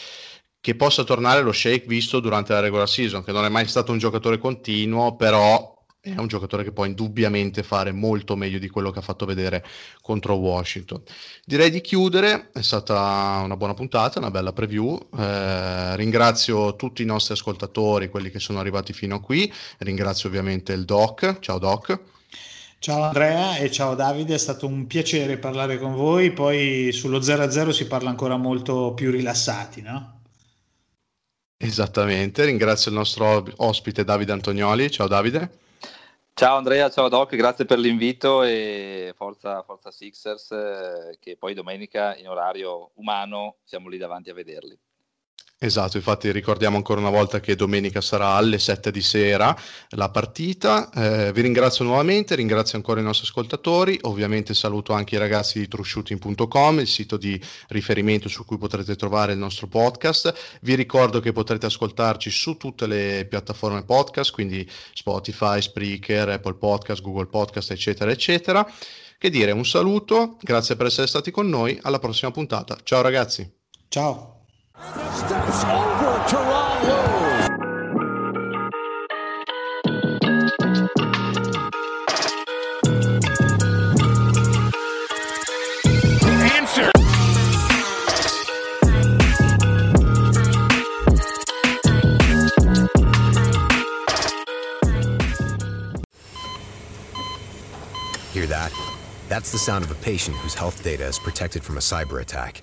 che 0.61 0.75
possa 0.77 1.03
tornare 1.05 1.43
lo 1.43 1.53
Shake 1.53 1.87
visto 1.87 2.21
durante 2.21 2.53
la 2.53 2.61
regular 2.61 2.89
season, 2.89 3.25
che 3.25 3.33
non 3.33 3.45
è 3.45 3.49
mai 3.49 3.67
stato 3.67 3.91
un 3.93 3.99
giocatore 3.99 4.39
continuo, 4.39 5.17
però 5.17 5.76
è 6.15 6.19
un 6.19 6.29
giocatore 6.29 6.63
che 6.63 6.73
può 6.73 6.85
indubbiamente 6.85 7.63
fare 7.63 7.93
molto 7.93 8.37
meglio 8.37 8.59
di 8.59 8.69
quello 8.69 8.91
che 8.91 9.01
ha 9.01 9.03
fatto 9.03 9.27
vedere 9.27 9.65
contro 10.03 10.35
Washington. 10.35 11.03
Direi 11.45 11.71
di 11.71 11.81
chiudere, 11.81 12.51
è 12.53 12.63
stata 12.63 13.41
una 13.43 13.57
buona 13.57 13.75
puntata, 13.75 14.19
una 14.19 14.31
bella 14.31 14.53
preview. 14.53 15.09
Eh, 15.19 15.97
ringrazio 15.97 16.77
tutti 16.77 17.03
i 17.03 17.07
nostri 17.07 17.35
ascoltatori, 17.35 18.09
quelli 18.09 18.31
che 18.31 18.39
sono 18.39 18.61
arrivati 18.61 18.93
fino 18.93 19.17
a 19.17 19.21
qui. 19.21 19.53
Ringrazio 19.79 20.29
ovviamente 20.29 20.73
il 20.73 20.85
Doc. 20.85 21.39
Ciao 21.41 21.59
Doc. 21.59 21.99
Ciao 22.79 23.03
Andrea 23.03 23.57
e 23.57 23.71
ciao 23.71 23.95
Davide, 23.95 24.35
è 24.35 24.39
stato 24.39 24.67
un 24.67 24.87
piacere 24.87 25.39
parlare 25.39 25.79
con 25.79 25.95
voi. 25.95 26.33
Poi 26.33 26.93
sullo 26.93 27.19
0-0 27.19 27.71
si 27.71 27.87
parla 27.87 28.11
ancora 28.11 28.37
molto 28.37 28.93
più 28.95 29.11
rilassati, 29.11 29.81
no? 29.81 30.21
Esattamente, 31.59 32.45
ringrazio 32.45 32.91
il 32.91 32.99
nostro 32.99 33.45
ospite 33.57 34.05
Davide 34.05 34.33
Antonioli. 34.33 34.91
Ciao 34.91 35.09
Davide. 35.09 35.65
Ciao 36.39 36.59
Andrea, 36.59 36.91
ciao 36.91 37.09
Doc, 37.09 37.34
grazie 37.34 37.64
per 37.64 37.78
l'invito 37.78 38.43
e 38.43 39.14
forza, 39.16 39.62
forza 39.62 39.91
Sixers 39.91 40.51
eh, 40.51 41.16
che 41.18 41.39
poi 41.39 41.55
domenica 41.55 42.14
in 42.14 42.28
orario 42.28 42.91
umano 42.97 43.57
siamo 43.64 43.89
lì 43.89 43.97
davanti 43.97 44.28
a 44.28 44.34
vederli. 44.34 44.78
Esatto, 45.59 45.97
infatti 45.97 46.31
ricordiamo 46.33 46.77
ancora 46.77 47.01
una 47.01 47.09
volta 47.09 47.41
che 47.41 47.57
domenica 47.57 48.03
sarà 48.03 48.35
alle 48.35 48.59
7 48.59 48.91
di 48.91 49.01
sera 49.01 49.57
la 49.91 50.11
partita. 50.11 50.91
Eh, 50.91 51.33
vi 51.33 51.41
ringrazio 51.41 51.83
nuovamente, 51.83 52.35
ringrazio 52.35 52.77
ancora 52.77 53.01
i 53.01 53.03
nostri 53.03 53.27
ascoltatori, 53.27 53.99
ovviamente 54.03 54.53
saluto 54.53 54.93
anche 54.93 55.15
i 55.15 55.19
ragazzi 55.19 55.59
di 55.59 55.67
trueshooting.com, 55.67 56.81
il 56.81 56.87
sito 56.87 57.17
di 57.17 57.41
riferimento 57.69 58.29
su 58.29 58.45
cui 58.45 58.59
potrete 58.59 58.97
trovare 58.97 59.33
il 59.33 59.39
nostro 59.39 59.67
podcast. 59.67 60.59
Vi 60.61 60.75
ricordo 60.75 61.21
che 61.21 61.33
potrete 61.33 61.65
ascoltarci 61.65 62.29
su 62.29 62.59
tutte 62.59 62.87
le 62.87 63.27
piattaforme 63.27 63.83
podcast, 63.83 64.33
quindi 64.33 64.69
Spotify, 64.93 65.63
Spreaker, 65.63 66.29
Apple 66.29 66.57
Podcast, 66.57 67.01
Google 67.01 67.29
Podcast, 67.29 67.71
eccetera, 67.71 68.11
eccetera. 68.11 68.71
Che 69.17 69.31
dire, 69.31 69.53
un 69.53 69.65
saluto, 69.65 70.37
grazie 70.43 70.77
per 70.77 70.85
essere 70.85 71.07
stati 71.07 71.31
con 71.31 71.49
noi, 71.49 71.79
alla 71.81 71.99
prossima 71.99 72.31
puntata. 72.31 72.77
Ciao 72.83 73.01
ragazzi. 73.01 73.51
Ciao. 73.89 74.36
Steps 74.79 75.64
over 75.64 76.18
Teron. 76.29 76.77
Answer. 86.53 86.91
Hear 98.33 98.47
that? 98.47 98.70
That's 99.29 99.51
the 99.53 99.59
sound 99.59 99.85
of 99.85 99.91
a 99.91 99.95
patient 99.95 100.37
whose 100.37 100.55
health 100.55 100.85
data 100.85 101.07
is 101.07 101.18
protected 101.18 101.64
from 101.64 101.79
a 101.79 101.81
cyber 101.81 102.20
attack. 102.20 102.62